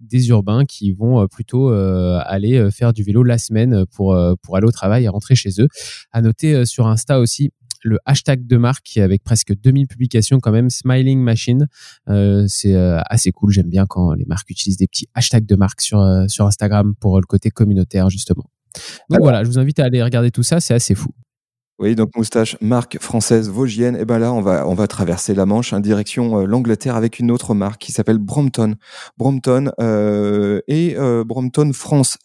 des 0.00 0.28
urbains 0.30 0.64
qui 0.64 0.92
vont 0.92 1.26
plutôt 1.28 1.68
aller 1.68 2.70
faire 2.72 2.92
du 2.92 3.02
vélo 3.04 3.22
la 3.22 3.38
semaine 3.38 3.84
pour, 3.94 4.16
pour 4.42 4.56
aller 4.56 4.63
au 4.66 4.72
travail 4.72 5.04
et 5.04 5.08
rentrer 5.08 5.34
chez 5.34 5.50
eux. 5.60 5.68
À 6.12 6.20
noter 6.20 6.54
euh, 6.54 6.64
sur 6.64 6.86
Insta 6.86 7.20
aussi 7.20 7.50
le 7.82 7.98
hashtag 8.06 8.46
de 8.46 8.56
marque 8.56 8.96
avec 8.96 9.22
presque 9.22 9.54
2000 9.54 9.86
publications 9.88 10.40
quand 10.40 10.52
même, 10.52 10.70
Smiling 10.70 11.20
Machine. 11.20 11.68
Euh, 12.08 12.46
c'est 12.48 12.74
euh, 12.74 12.98
assez 13.10 13.30
cool. 13.30 13.52
J'aime 13.52 13.68
bien 13.68 13.84
quand 13.86 14.14
les 14.14 14.24
marques 14.24 14.48
utilisent 14.48 14.78
des 14.78 14.86
petits 14.86 15.06
hashtags 15.14 15.44
de 15.44 15.54
marque 15.54 15.82
sur, 15.82 16.02
sur 16.28 16.46
Instagram 16.46 16.94
pour 16.98 17.20
le 17.20 17.26
côté 17.26 17.50
communautaire 17.50 18.08
justement. 18.08 18.50
Donc 19.10 19.20
voilà, 19.20 19.44
je 19.44 19.48
vous 19.50 19.58
invite 19.58 19.80
à 19.80 19.84
aller 19.84 20.02
regarder 20.02 20.30
tout 20.30 20.42
ça, 20.42 20.60
c'est 20.60 20.74
assez 20.74 20.94
fou. 20.94 21.10
Oui, 21.80 21.96
donc 21.96 22.10
moustache, 22.16 22.56
marque 22.60 23.00
française 23.00 23.50
vosgienne. 23.50 23.96
Et 23.96 24.04
ben 24.04 24.20
là, 24.20 24.32
on 24.32 24.40
va 24.40 24.68
on 24.68 24.74
va 24.74 24.86
traverser 24.86 25.34
la 25.34 25.44
Manche, 25.44 25.72
en 25.72 25.78
hein, 25.78 25.80
direction 25.80 26.38
euh, 26.38 26.44
l'Angleterre 26.46 26.94
avec 26.94 27.18
une 27.18 27.32
autre 27.32 27.52
marque 27.52 27.82
qui 27.82 27.90
s'appelle 27.90 28.18
Brompton. 28.18 28.76
Brompton 29.18 29.72
euh, 29.80 30.60
et 30.68 30.94
euh, 30.96 31.24
Brompton 31.24 31.72
France 31.72 32.16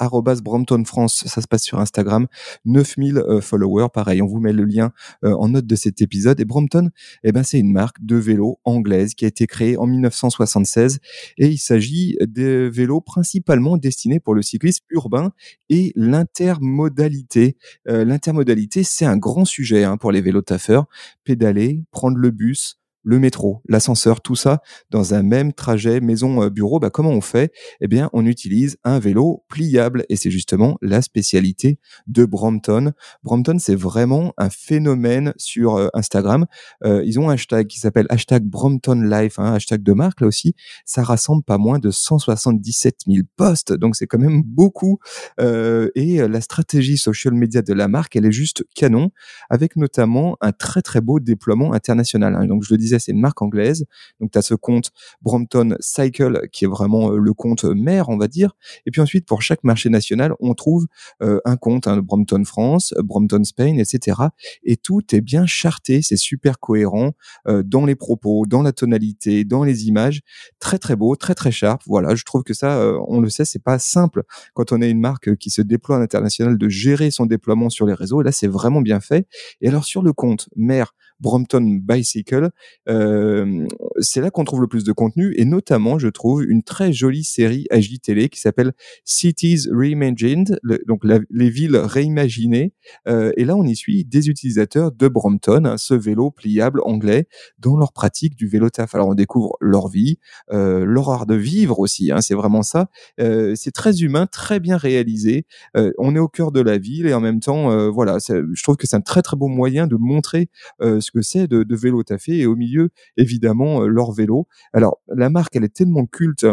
Brompton 0.43 0.83
France. 0.85 1.23
Ça 1.25 1.41
se 1.41 1.47
passe 1.47 1.63
sur 1.63 1.79
Instagram. 1.79 2.27
9000 2.65 3.17
euh, 3.17 3.41
followers, 3.41 3.87
pareil. 3.91 4.21
On 4.21 4.27
vous 4.27 4.39
met 4.39 4.53
le 4.53 4.65
lien 4.65 4.91
en 5.23 5.49
note 5.49 5.65
de 5.65 5.75
cet 5.75 5.99
épisode. 6.03 6.39
Et 6.39 6.45
Brompton, 6.45 6.91
eh 7.23 7.31
ben 7.31 7.41
c'est 7.41 7.57
une 7.57 7.71
marque 7.71 7.97
de 8.01 8.17
vélo 8.17 8.59
anglaise 8.65 9.15
qui 9.15 9.25
a 9.25 9.29
été 9.29 9.47
créée 9.47 9.77
en 9.77 9.87
1976 9.87 10.99
et 11.39 11.47
il 11.47 11.57
s'agit 11.57 12.17
de 12.21 12.69
vélos 12.71 13.01
principalement 13.01 13.77
destinés 13.77 14.19
pour 14.19 14.35
le 14.35 14.43
cyclisme 14.43 14.85
urbain 14.91 15.31
et 15.69 15.91
l'intermodalité. 15.95 17.57
L'intermodalité, 17.85 18.83
c'est 18.83 19.05
un 19.05 19.17
grand 19.17 19.38
sujet 19.45 19.83
hein, 19.83 19.97
pour 19.97 20.11
les 20.11 20.21
vélos 20.21 20.41
taffeurs. 20.41 20.85
Pédaler, 21.23 21.83
prendre 21.91 22.17
le 22.17 22.31
bus, 22.31 22.78
le 23.03 23.19
métro, 23.19 23.61
l'ascenseur, 23.67 24.21
tout 24.21 24.35
ça 24.35 24.61
dans 24.89 25.13
un 25.13 25.23
même 25.23 25.53
trajet 25.53 25.99
maison-bureau. 26.01 26.77
Euh, 26.77 26.79
bah, 26.79 26.89
comment 26.89 27.11
on 27.11 27.21
fait? 27.21 27.51
Eh 27.81 27.87
bien, 27.87 28.09
on 28.13 28.25
utilise 28.25 28.77
un 28.83 28.99
vélo 28.99 29.43
pliable 29.47 30.05
et 30.09 30.15
c'est 30.15 30.31
justement 30.31 30.77
la 30.81 31.01
spécialité 31.01 31.79
de 32.07 32.25
Brompton. 32.25 32.91
Brompton, 33.23 33.57
c'est 33.59 33.75
vraiment 33.75 34.33
un 34.37 34.49
phénomène 34.49 35.33
sur 35.37 35.75
euh, 35.75 35.87
Instagram. 35.93 36.45
Euh, 36.83 37.03
ils 37.05 37.19
ont 37.19 37.29
un 37.29 37.33
hashtag 37.33 37.67
qui 37.67 37.79
s'appelle 37.79 38.07
hashtag 38.09 38.43
Brompton 38.43 39.01
Life, 39.01 39.39
hein, 39.39 39.53
hashtag 39.53 39.83
de 39.83 39.93
marque 39.93 40.21
là 40.21 40.27
aussi. 40.27 40.55
Ça 40.85 41.03
rassemble 41.03 41.43
pas 41.43 41.57
moins 41.57 41.79
de 41.79 41.91
177 41.91 43.01
000 43.07 43.19
posts, 43.35 43.73
donc 43.73 43.95
c'est 43.95 44.07
quand 44.07 44.19
même 44.19 44.43
beaucoup. 44.43 44.99
et 45.39 46.27
la 46.27 46.41
stratégie 46.41 46.97
social 46.97 47.33
media 47.33 47.61
de 47.61 47.73
la 47.73 47.87
marque, 47.87 48.15
elle 48.15 48.25
est 48.25 48.31
juste 48.31 48.63
canon, 48.75 49.11
avec 49.49 49.75
notamment 49.75 50.37
un 50.41 50.51
très 50.51 50.81
très 50.81 51.01
beau 51.01 51.19
déploiement 51.19 51.73
international. 51.73 52.35
Hein. 52.35 52.45
Donc 52.45 52.63
je 52.63 52.73
le 52.73 52.77
c'est 52.97 53.11
une 53.11 53.19
marque 53.19 53.41
anglaise. 53.41 53.85
Donc, 54.19 54.31
tu 54.31 54.37
as 54.37 54.41
ce 54.41 54.55
compte 54.55 54.91
Brompton 55.21 55.75
Cycle 55.79 56.47
qui 56.51 56.65
est 56.65 56.67
vraiment 56.67 57.11
euh, 57.11 57.17
le 57.17 57.33
compte 57.33 57.65
mère, 57.65 58.09
on 58.09 58.17
va 58.17 58.27
dire. 58.27 58.55
Et 58.85 58.91
puis 58.91 59.01
ensuite, 59.01 59.25
pour 59.25 59.41
chaque 59.41 59.63
marché 59.63 59.89
national, 59.89 60.33
on 60.39 60.53
trouve 60.53 60.87
euh, 61.21 61.39
un 61.45 61.57
compte, 61.57 61.87
hein, 61.87 61.97
Brompton 61.97 62.43
France, 62.45 62.93
Brompton 63.03 63.43
Spain, 63.43 63.77
etc. 63.77 64.17
Et 64.63 64.77
tout 64.77 65.03
est 65.13 65.21
bien 65.21 65.45
charté, 65.45 66.01
c'est 66.01 66.17
super 66.17 66.59
cohérent 66.59 67.11
euh, 67.47 67.63
dans 67.63 67.85
les 67.85 67.95
propos, 67.95 68.45
dans 68.47 68.61
la 68.61 68.71
tonalité, 68.71 69.43
dans 69.43 69.63
les 69.63 69.87
images. 69.87 70.21
Très, 70.59 70.77
très 70.77 70.95
beau, 70.95 71.15
très, 71.15 71.35
très 71.35 71.51
sharp. 71.51 71.83
Voilà, 71.85 72.15
je 72.15 72.23
trouve 72.23 72.43
que 72.43 72.53
ça, 72.53 72.93
on 73.07 73.19
le 73.19 73.29
sait, 73.29 73.45
c'est 73.45 73.63
pas 73.63 73.79
simple 73.79 74.23
quand 74.53 74.71
on 74.71 74.81
est 74.81 74.89
une 74.89 74.99
marque 74.99 75.35
qui 75.35 75.49
se 75.49 75.61
déploie 75.61 75.97
à 75.97 75.99
l'international 75.99 76.57
de 76.57 76.69
gérer 76.69 77.11
son 77.11 77.25
déploiement 77.25 77.69
sur 77.69 77.85
les 77.85 77.93
réseaux. 77.93 78.21
Et 78.21 78.23
là, 78.23 78.31
c'est 78.31 78.47
vraiment 78.47 78.81
bien 78.81 78.99
fait. 78.99 79.27
Et 79.61 79.67
alors, 79.67 79.85
sur 79.85 80.01
le 80.01 80.13
compte 80.13 80.49
mère 80.55 80.93
Brompton 81.19 81.79
Bicycle. 81.81 82.49
Euh, 82.87 83.67
c'est 83.99 84.21
là 84.21 84.31
qu'on 84.31 84.43
trouve 84.43 84.61
le 84.61 84.67
plus 84.67 84.83
de 84.83 84.91
contenu 84.91 85.33
et 85.37 85.45
notamment, 85.45 85.99
je 85.99 86.07
trouve, 86.07 86.43
une 86.43 86.63
très 86.63 86.93
jolie 86.93 87.23
série 87.23 87.67
télé 88.01 88.29
qui 88.29 88.39
s'appelle 88.39 88.73
Cities 89.03 89.67
Reimagined, 89.71 90.59
donc 90.87 91.03
les 91.03 91.49
villes 91.49 91.77
réimaginées. 91.77 92.73
Euh, 93.07 93.31
et 93.37 93.45
là, 93.45 93.55
on 93.55 93.63
y 93.63 93.75
suit 93.75 94.05
des 94.05 94.29
utilisateurs 94.29 94.91
de 94.91 95.07
Brompton, 95.07 95.65
hein, 95.65 95.77
ce 95.77 95.93
vélo 95.93 96.31
pliable 96.31 96.81
anglais, 96.83 97.27
dans 97.59 97.77
leur 97.77 97.93
pratique 97.93 98.35
du 98.35 98.47
vélo 98.47 98.69
taf. 98.69 98.95
Alors, 98.95 99.09
on 99.09 99.15
découvre 99.15 99.57
leur 99.59 99.87
vie, 99.87 100.17
euh, 100.51 100.85
leur 100.85 101.09
art 101.09 101.25
de 101.25 101.35
vivre 101.35 101.79
aussi. 101.79 102.11
Hein, 102.11 102.21
c'est 102.21 102.35
vraiment 102.35 102.63
ça. 102.63 102.89
C'est 103.17 103.71
très 103.73 103.99
humain, 103.99 104.27
très 104.27 104.59
bien 104.59 104.77
réalisé. 104.77 105.45
On 105.75 106.15
est 106.15 106.19
au 106.19 106.27
cœur 106.27 106.51
de 106.51 106.61
la 106.61 106.77
ville 106.77 107.07
et 107.07 107.13
en 107.13 107.19
même 107.19 107.39
temps, 107.39 107.89
voilà, 107.91 108.17
je 108.19 108.63
trouve 108.63 108.77
que 108.77 108.87
c'est 108.87 108.95
un 108.95 109.01
très 109.01 109.21
très 109.21 109.35
beau 109.35 109.47
moyen 109.47 109.87
de 109.87 109.95
montrer 109.95 110.49
euh, 110.81 111.01
que 111.11 111.21
c'est 111.21 111.47
de, 111.47 111.63
de 111.63 111.75
vélo 111.75 112.03
taffé 112.03 112.39
et 112.39 112.45
au 112.45 112.55
milieu, 112.55 112.89
évidemment, 113.17 113.81
leur 113.81 114.11
vélo. 114.11 114.47
Alors, 114.73 115.01
la 115.07 115.29
marque, 115.29 115.55
elle 115.55 115.63
est 115.63 115.75
tellement 115.75 116.05
culte 116.05 116.45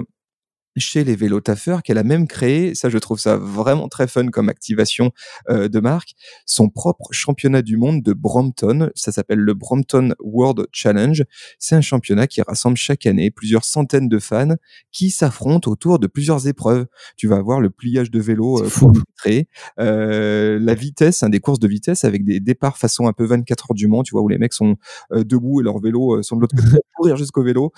chez 0.76 1.04
les 1.04 1.16
vélotaffeurs 1.16 1.82
qu'elle 1.82 1.98
a 1.98 2.04
même 2.04 2.26
créé, 2.26 2.74
ça 2.74 2.88
je 2.88 2.98
trouve 2.98 3.18
ça 3.18 3.36
vraiment 3.36 3.88
très 3.88 4.06
fun 4.06 4.28
comme 4.28 4.48
activation 4.48 5.10
euh, 5.48 5.68
de 5.68 5.80
marque, 5.80 6.14
son 6.44 6.68
propre 6.68 7.08
championnat 7.10 7.62
du 7.62 7.76
monde 7.76 8.02
de 8.02 8.12
Brompton. 8.12 8.90
Ça 8.94 9.12
s'appelle 9.12 9.38
le 9.38 9.54
Brompton 9.54 10.14
World 10.20 10.66
Challenge. 10.72 11.24
C'est 11.58 11.74
un 11.74 11.80
championnat 11.80 12.26
qui 12.26 12.42
rassemble 12.42 12.76
chaque 12.76 13.06
année 13.06 13.30
plusieurs 13.30 13.64
centaines 13.64 14.08
de 14.08 14.18
fans 14.18 14.56
qui 14.92 15.10
s'affrontent 15.10 15.70
autour 15.70 15.98
de 15.98 16.06
plusieurs 16.06 16.46
épreuves. 16.48 16.86
Tu 17.16 17.28
vas 17.28 17.36
avoir 17.36 17.60
le 17.60 17.70
pliage 17.70 18.10
de 18.10 18.20
vélo 18.20 18.62
euh, 18.62 19.42
euh, 19.80 20.58
la 20.60 20.74
vitesse, 20.74 21.22
hein, 21.22 21.28
des 21.28 21.40
courses 21.40 21.58
de 21.58 21.68
vitesse 21.68 22.04
avec 22.04 22.24
des 22.24 22.40
départs 22.40 22.78
façon 22.78 23.06
un 23.08 23.12
peu 23.12 23.24
24 23.24 23.70
heures 23.70 23.74
du 23.74 23.88
Mans, 23.88 24.02
tu 24.02 24.12
vois, 24.12 24.22
où 24.22 24.28
les 24.28 24.38
mecs 24.38 24.52
sont 24.52 24.76
euh, 25.12 25.24
debout 25.24 25.60
et 25.60 25.64
leur 25.64 25.78
vélo 25.80 26.22
sont 26.22 26.36
de 26.36 26.42
l'autre 26.42 26.56
côté, 26.56 26.78
courir 26.96 27.16
jusqu'au 27.16 27.42
vélo, 27.42 27.72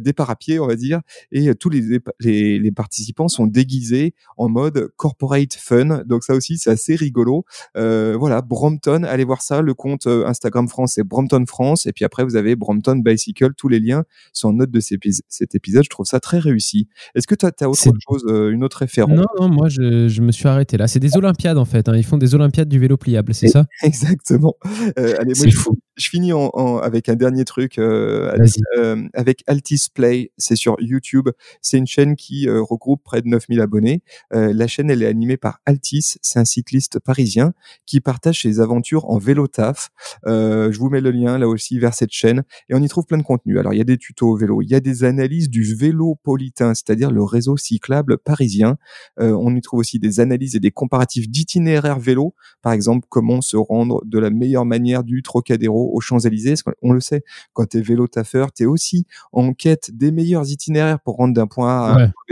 départ 0.00 0.30
à 0.30 0.36
pied, 0.36 0.58
on 0.58 0.66
va 0.66 0.76
dire, 0.76 1.00
et 1.32 1.54
tous 1.54 1.70
les, 1.70 2.00
les 2.20 2.43
les, 2.58 2.72
participants 2.72 3.28
sont 3.28 3.46
déguisés 3.46 4.14
en 4.36 4.48
mode 4.48 4.88
corporate 4.96 5.54
fun. 5.54 6.02
Donc 6.06 6.24
ça 6.24 6.34
aussi, 6.34 6.58
c'est 6.58 6.70
assez 6.70 6.96
rigolo. 6.96 7.44
Euh, 7.76 8.16
voilà, 8.18 8.42
Brompton, 8.42 9.04
allez 9.04 9.24
voir 9.24 9.42
ça. 9.42 9.62
Le 9.62 9.74
compte 9.74 10.06
euh, 10.06 10.26
Instagram 10.26 10.68
France, 10.68 10.94
c'est 10.94 11.04
Brompton 11.04 11.44
France. 11.46 11.86
Et 11.86 11.92
puis 11.92 12.04
après, 12.04 12.24
vous 12.24 12.36
avez 12.36 12.56
Brompton 12.56 12.96
Bicycle. 12.96 13.54
Tous 13.56 13.68
les 13.68 13.80
liens 13.80 14.04
sont 14.32 14.48
en 14.48 14.52
note 14.54 14.70
de 14.70 14.80
cet 14.80 15.54
épisode. 15.54 15.84
Je 15.84 15.90
trouve 15.90 16.06
ça 16.06 16.20
très 16.20 16.38
réussi. 16.38 16.88
Est-ce 17.14 17.26
que 17.26 17.34
tu 17.34 17.46
as, 17.46 17.68
autre 17.68 17.80
chose, 18.08 18.24
euh, 18.28 18.50
une 18.50 18.64
autre 18.64 18.78
référence? 18.78 19.16
Non, 19.16 19.24
non, 19.40 19.48
moi, 19.48 19.68
je, 19.68 20.20
me 20.20 20.32
suis 20.32 20.48
arrêté 20.48 20.76
là. 20.76 20.88
C'est 20.88 21.00
des 21.00 21.16
Olympiades, 21.16 21.58
en 21.58 21.64
fait. 21.64 21.88
Hein. 21.88 21.96
Ils 21.96 22.04
font 22.04 22.18
des 22.18 22.34
Olympiades 22.34 22.68
du 22.68 22.78
vélo 22.78 22.96
pliable, 22.96 23.34
c'est 23.34 23.48
ça? 23.48 23.66
Exactement. 23.82 24.54
allez, 24.96 25.34
moi, 25.36 25.50
fou 25.50 25.78
je 25.96 26.08
finis 26.08 26.32
en, 26.32 26.48
avec 26.78 27.08
un 27.08 27.14
dernier 27.14 27.44
truc 27.44 27.78
avec 27.78 29.44
Altis 29.46 29.86
Play. 29.94 30.32
C'est 30.38 30.56
sur 30.56 30.76
YouTube. 30.80 31.28
C'est 31.62 31.78
une 31.78 31.86
chaîne 31.86 32.16
qui 32.16 32.33
euh, 32.46 32.62
regroupe 32.62 33.02
près 33.04 33.22
de 33.22 33.28
9000 33.28 33.60
abonnés. 33.60 34.02
la 34.30 34.66
chaîne, 34.66 34.90
elle 34.90 35.02
est 35.02 35.06
animée 35.06 35.36
par 35.36 35.60
Altis. 35.66 36.16
C'est 36.22 36.38
un 36.38 36.44
cycliste 36.44 36.98
parisien 36.98 37.52
qui 37.86 38.00
partage 38.00 38.42
ses 38.42 38.60
aventures 38.60 39.08
en 39.10 39.18
vélo 39.18 39.46
taf. 39.46 39.90
je 40.26 40.78
vous 40.78 40.88
mets 40.88 41.00
le 41.00 41.10
lien 41.10 41.38
là 41.38 41.48
aussi 41.48 41.78
vers 41.78 41.94
cette 41.94 42.12
chaîne 42.12 42.42
et 42.68 42.74
on 42.74 42.82
y 42.82 42.88
trouve 42.88 43.06
plein 43.06 43.18
de 43.18 43.22
contenu. 43.22 43.58
Alors 43.58 43.72
il 43.72 43.78
y 43.78 43.80
a 43.80 43.84
des 43.84 43.98
tutos 43.98 44.30
au 44.30 44.36
vélo, 44.36 44.62
il 44.62 44.70
y 44.70 44.74
a 44.74 44.80
des 44.80 45.04
analyses 45.04 45.48
du 45.48 45.74
vélo 45.74 46.16
politain, 46.22 46.74
c'est-à-dire 46.74 47.10
le 47.10 47.22
réseau 47.22 47.56
cyclable 47.56 48.18
parisien. 48.18 48.76
on 49.18 49.54
y 49.54 49.60
trouve 49.60 49.80
aussi 49.80 49.98
des 49.98 50.20
analyses 50.20 50.56
et 50.56 50.60
des 50.60 50.70
comparatifs 50.70 51.28
d'itinéraires 51.28 51.98
vélo. 51.98 52.34
Par 52.62 52.72
exemple, 52.72 53.06
comment 53.08 53.40
se 53.40 53.56
rendre 53.56 54.02
de 54.04 54.18
la 54.18 54.30
meilleure 54.30 54.64
manière 54.64 55.04
du 55.04 55.22
Trocadéro 55.22 55.90
aux 55.92 56.00
Champs-Élysées. 56.00 56.54
On 56.82 56.92
le 56.92 57.00
sait, 57.00 57.24
quand 57.52 57.66
tu 57.66 57.78
es 57.78 57.80
vélo 57.80 58.06
taffeur, 58.06 58.52
tu 58.52 58.64
es 58.64 58.66
aussi 58.66 59.06
en 59.32 59.52
quête 59.52 59.90
des 59.92 60.10
meilleurs 60.10 60.50
itinéraires 60.50 61.00
pour 61.00 61.16
rendre 61.16 61.34
d'un 61.34 61.46
point 61.46 61.64
A 61.68 61.86
à 61.86 61.92
un 61.94 62.06
point 62.06 62.23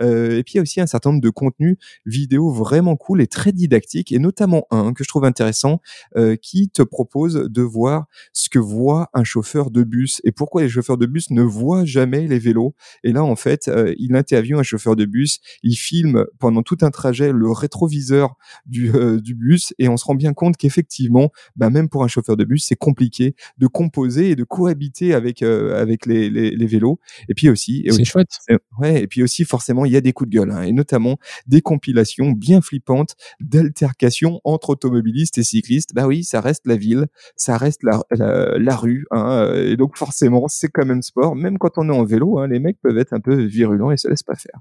Euh, 0.00 0.38
et 0.38 0.42
puis 0.42 0.54
il 0.54 0.56
y 0.56 0.58
a 0.58 0.62
aussi 0.62 0.80
un 0.80 0.86
certain 0.86 1.10
nombre 1.10 1.22
de 1.22 1.30
contenus 1.30 1.76
vidéo 2.06 2.50
vraiment 2.50 2.96
cool 2.96 3.20
et 3.20 3.26
très 3.26 3.52
didactiques, 3.52 4.12
et 4.12 4.18
notamment 4.18 4.66
un 4.70 4.92
que 4.92 5.04
je 5.04 5.08
trouve 5.08 5.24
intéressant, 5.24 5.80
euh, 6.16 6.36
qui 6.36 6.68
te 6.70 6.82
propose 6.82 7.34
de 7.34 7.62
voir 7.62 8.06
ce 8.32 8.48
que 8.48 8.58
voit 8.58 9.10
un 9.14 9.24
chauffeur 9.24 9.70
de 9.70 9.82
bus 9.82 10.20
et 10.24 10.32
pourquoi 10.32 10.62
les 10.62 10.68
chauffeurs 10.68 10.98
de 10.98 11.06
bus 11.06 11.30
ne 11.30 11.42
voient 11.42 11.84
jamais 11.84 12.26
les 12.26 12.38
vélos. 12.38 12.74
Et 13.04 13.12
là, 13.12 13.24
en 13.24 13.36
fait, 13.36 13.68
euh, 13.68 13.94
il 13.98 14.14
interviewe 14.14 14.58
un 14.58 14.62
chauffeur 14.62 14.96
de 14.96 15.04
bus, 15.04 15.40
il 15.62 15.74
filme 15.74 16.26
pendant 16.38 16.62
tout 16.62 16.78
un 16.82 16.90
trajet 16.90 17.32
le 17.32 17.50
rétroviseur 17.50 18.34
du, 18.66 18.90
du 19.22 19.34
bus, 19.34 19.74
et 19.78 19.88
on 19.88 19.96
se 19.96 20.04
rend 20.04 20.14
bien 20.14 20.32
compte 20.32 20.56
qu'effectivement, 20.56 21.30
bah, 21.56 21.70
même 21.70 21.88
pour 21.88 22.04
un 22.04 22.08
chauffeur 22.08 22.36
de 22.36 22.44
bus, 22.44 22.64
c'est 22.66 22.76
compliqué 22.76 23.34
de 23.58 23.66
composer 23.66 24.30
et 24.30 24.36
de 24.36 24.44
cohabiter 24.44 25.14
avec 25.14 25.42
euh, 25.42 25.80
avec 25.80 26.06
les, 26.06 26.30
les, 26.30 26.50
les, 26.50 26.66
vélos. 26.66 26.98
Et 27.28 27.34
puis 27.34 27.48
aussi, 27.48 27.84
c'est 27.90 28.04
chouette. 28.04 28.38
Ouais, 28.78 29.02
et 29.02 29.06
puis 29.06 29.22
aussi 29.22 29.29
forcément, 29.44 29.84
il 29.84 29.92
y 29.92 29.96
a 29.96 30.00
des 30.00 30.12
coups 30.12 30.30
de 30.30 30.36
gueule, 30.38 30.50
hein, 30.50 30.62
et 30.62 30.72
notamment 30.72 31.18
des 31.46 31.62
compilations 31.62 32.32
bien 32.32 32.60
flippantes 32.60 33.16
d'altercations 33.40 34.40
entre 34.44 34.70
automobilistes 34.70 35.38
et 35.38 35.44
cyclistes. 35.44 35.94
Bah 35.94 36.06
oui, 36.06 36.24
ça 36.24 36.40
reste 36.40 36.66
la 36.66 36.76
ville, 36.76 37.06
ça 37.36 37.56
reste 37.56 37.82
la, 37.82 38.02
la, 38.10 38.76
rue, 38.76 39.06
hein, 39.10 39.52
et 39.54 39.76
donc 39.76 39.96
forcément, 39.96 40.48
c'est 40.48 40.68
quand 40.68 40.86
même 40.86 41.02
sport. 41.02 41.34
Même 41.36 41.58
quand 41.58 41.78
on 41.78 41.88
est 41.88 41.96
en 41.96 42.04
vélo, 42.04 42.38
hein, 42.38 42.48
les 42.48 42.60
mecs 42.60 42.80
peuvent 42.80 42.98
être 42.98 43.12
un 43.12 43.20
peu 43.20 43.34
virulents 43.44 43.90
et 43.90 43.96
se 43.96 44.08
laissent 44.08 44.22
pas 44.22 44.36
faire. 44.36 44.60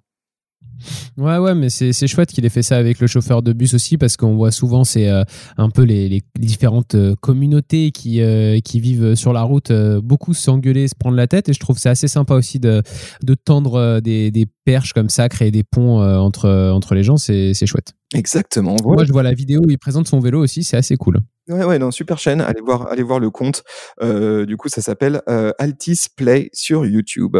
Ouais, 1.18 1.38
ouais, 1.38 1.56
mais 1.56 1.70
c'est 1.70 2.08
chouette 2.08 2.32
qu'il 2.32 2.46
ait 2.46 2.50
fait 2.50 2.64
ça 2.64 2.78
avec 2.78 3.00
le 3.00 3.08
chauffeur 3.08 3.42
de 3.42 3.52
bus 3.52 3.74
aussi, 3.74 3.98
parce 3.98 4.16
qu'on 4.16 4.36
voit 4.36 4.52
souvent 4.52 4.84
c'est 4.84 5.10
euh, 5.10 5.24
un 5.58 5.70
peu 5.70 5.84
les, 5.84 6.08
les 6.08 6.24
différentes 6.38 6.96
euh, 6.96 7.16
communautés 7.20 7.92
qui, 7.92 8.22
euh, 8.22 8.60
qui 8.62 8.80
vivent 8.80 9.16
sur 9.16 9.34
la 9.34 9.44
route, 9.44 9.72
beaucoup 10.02 10.34
s'engueuler, 10.34 10.88
se 10.88 10.96
prendre 10.96 11.18
la 11.18 11.28
tête, 11.28 11.50
et 11.50 11.54
je 11.54 11.60
trouve 11.60 11.78
c'est 11.78 11.90
assez 11.90 12.08
sympa 12.08 12.36
aussi 12.36 12.60
de, 12.60 12.82
de 13.24 13.34
tendre 13.34 14.00
des, 14.00 14.32
des, 14.32 14.46
perches 14.66 14.94
comme 14.94 15.10
ça, 15.10 15.30
créer 15.30 15.52
des 15.52 15.64
ponts 15.64 16.00
entre, 16.00 16.48
entre 16.72 16.94
les 16.94 17.04
gens, 17.04 17.18
c'est 17.18 17.54
chouette. 17.66 17.94
Exactement. 18.14 18.76
Moi, 18.84 19.04
je 19.04 19.12
vois 19.12 19.24
la 19.24 19.34
vidéo 19.34 19.62
où 19.66 19.70
il 19.70 19.78
présente 19.78 20.08
son 20.08 20.20
vélo 20.20 20.44
aussi, 20.44 20.64
c'est 20.64 20.78
assez 20.78 20.96
cool. 20.96 21.20
Ouais, 21.50 21.66
ouais, 21.66 21.80
non, 21.80 21.90
super 21.90 22.20
chaîne. 22.20 22.42
Allez 22.42 22.62
voir, 22.62 22.88
allez 22.92 23.02
voir 23.02 23.20
le 23.20 23.32
compte. 23.32 23.64
Euh, 24.02 24.46
du 24.46 24.56
coup, 24.56 24.70
ça 24.70 24.82
s'appelle 24.82 25.22
euh, 25.28 25.52
Altis 25.58 26.06
Play 26.16 26.52
sur 26.54 26.86
YouTube. 26.86 27.38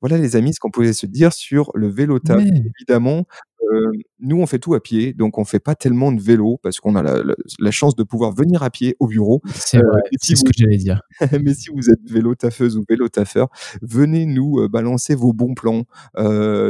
Voilà, 0.00 0.16
les 0.16 0.34
amis, 0.34 0.54
ce 0.54 0.60
qu'on 0.60 0.70
pouvait 0.70 0.94
se 0.94 1.04
dire 1.04 1.34
sur 1.34 1.70
le 1.74 1.88
vélo 1.88 2.18
taf. 2.18 2.40
Évidemment, 2.40 3.26
euh, 3.70 3.92
nous, 4.18 4.40
on 4.40 4.46
fait 4.46 4.58
tout 4.58 4.72
à 4.72 4.80
pied, 4.80 5.12
donc 5.12 5.36
on 5.36 5.44
fait 5.44 5.58
pas 5.58 5.74
tellement 5.74 6.10
de 6.10 6.22
vélo 6.22 6.58
parce 6.62 6.80
qu'on 6.80 6.96
a 6.96 7.02
la, 7.02 7.70
chance 7.70 7.94
de 7.94 8.02
pouvoir 8.02 8.32
venir 8.32 8.62
à 8.62 8.70
pied 8.70 8.96
au 8.98 9.06
bureau. 9.06 9.42
C'est 9.54 9.76
vrai, 9.76 10.00
c'est 10.18 10.36
ce 10.36 10.42
que 10.44 10.52
j'allais 10.56 10.78
dire. 10.78 11.02
mais 11.44 11.52
si 11.52 11.68
vous 11.68 11.90
êtes 11.90 12.00
vélo 12.10 12.34
taffeuse 12.34 12.78
ou 12.78 12.84
vélo 12.88 13.10
taffeur, 13.10 13.48
venez 13.82 14.24
nous 14.24 14.66
balancer 14.70 15.14
vos 15.14 15.34
bons 15.34 15.52
plans 15.52 15.84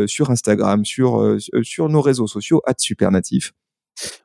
sur 0.07 0.31
Instagram, 0.31 0.85
sur 0.85 1.37
sur 1.63 1.89
nos 1.89 2.01
réseaux 2.01 2.27
sociaux, 2.27 2.61
@supernatif. 2.77 3.53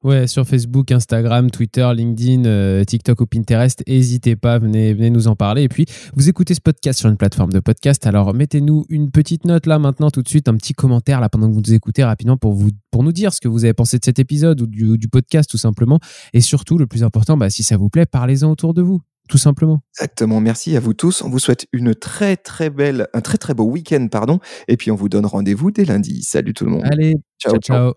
Ouais, 0.04 0.28
sur 0.28 0.46
Facebook, 0.46 0.92
Instagram, 0.92 1.50
Twitter, 1.50 1.90
LinkedIn, 1.96 2.46
euh, 2.46 2.84
TikTok 2.84 3.22
ou 3.22 3.26
Pinterest, 3.26 3.84
n'hésitez 3.88 4.36
pas, 4.36 4.60
venez, 4.60 4.94
venez 4.94 5.10
nous 5.10 5.28
en 5.28 5.36
parler. 5.36 5.64
Et 5.64 5.70
puis, 5.70 5.86
vous 6.16 6.30
écoutez 6.30 6.54
ce 6.54 6.62
podcast 6.62 7.00
sur 7.00 7.10
une 7.10 7.18
plateforme 7.18 7.52
de 7.52 7.60
podcast, 7.60 8.06
alors 8.06 8.34
mettez-nous 8.34 8.86
une 8.90 9.12
petite 9.12 9.46
note 9.46 9.66
là 9.66 9.80
maintenant 9.80 10.12
tout 10.12 10.22
de 10.22 10.30
suite, 10.30 10.48
un 10.48 10.56
petit 10.56 10.74
commentaire 10.74 11.20
là 11.22 11.30
pendant 11.30 11.48
que 11.50 11.54
vous 11.54 11.62
nous 11.62 11.74
écoutez 11.74 12.04
rapidement 12.04 12.38
pour, 12.38 12.54
vous, 12.54 12.70
pour 12.92 13.04
nous 13.04 13.12
dire 13.12 13.34
ce 13.34 13.42
que 13.42 13.48
vous 13.48 13.66
avez 13.66 13.74
pensé 13.74 13.98
de 13.98 14.06
cet 14.06 14.20
épisode 14.20 14.62
ou 14.62 14.68
du, 14.68 14.98
du 14.98 15.08
podcast 15.08 15.50
tout 15.50 15.58
simplement. 15.58 16.00
Et 16.34 16.42
surtout, 16.42 16.78
le 16.78 16.88
plus 16.88 17.04
important, 17.04 17.38
bah, 17.38 17.50
si 17.50 17.64
ça 17.64 17.78
vous 17.78 17.90
plaît, 17.90 18.06
parlez-en 18.06 18.52
autour 18.52 18.74
de 18.74 18.82
vous 18.82 19.02
tout 19.28 19.38
simplement. 19.38 19.82
Exactement. 19.98 20.40
Merci 20.40 20.78
à 20.78 20.80
vous 20.80 20.94
tous. 20.94 21.22
On 21.22 21.30
vous 21.30 21.40
souhaite 21.40 21.68
une 21.74 21.96
très 21.96 22.38
très 22.38 22.70
belle, 22.70 23.08
un 23.14 23.22
très 23.22 23.38
très 23.38 23.54
beau 23.54 23.66
week-end, 23.66 24.08
pardon. 24.12 24.40
Et 24.68 24.78
puis 24.78 24.92
on 24.92 24.96
vous 24.96 25.10
donne 25.10 25.26
rendez-vous 25.26 25.72
dès 25.72 25.86
lundi. 25.86 26.24
Salut 26.24 26.54
tout 26.54 26.66
le 26.66 26.72
monde. 26.72 26.84
Allez, 26.86 27.16
ciao. 27.40 27.58
ciao. 27.58 27.94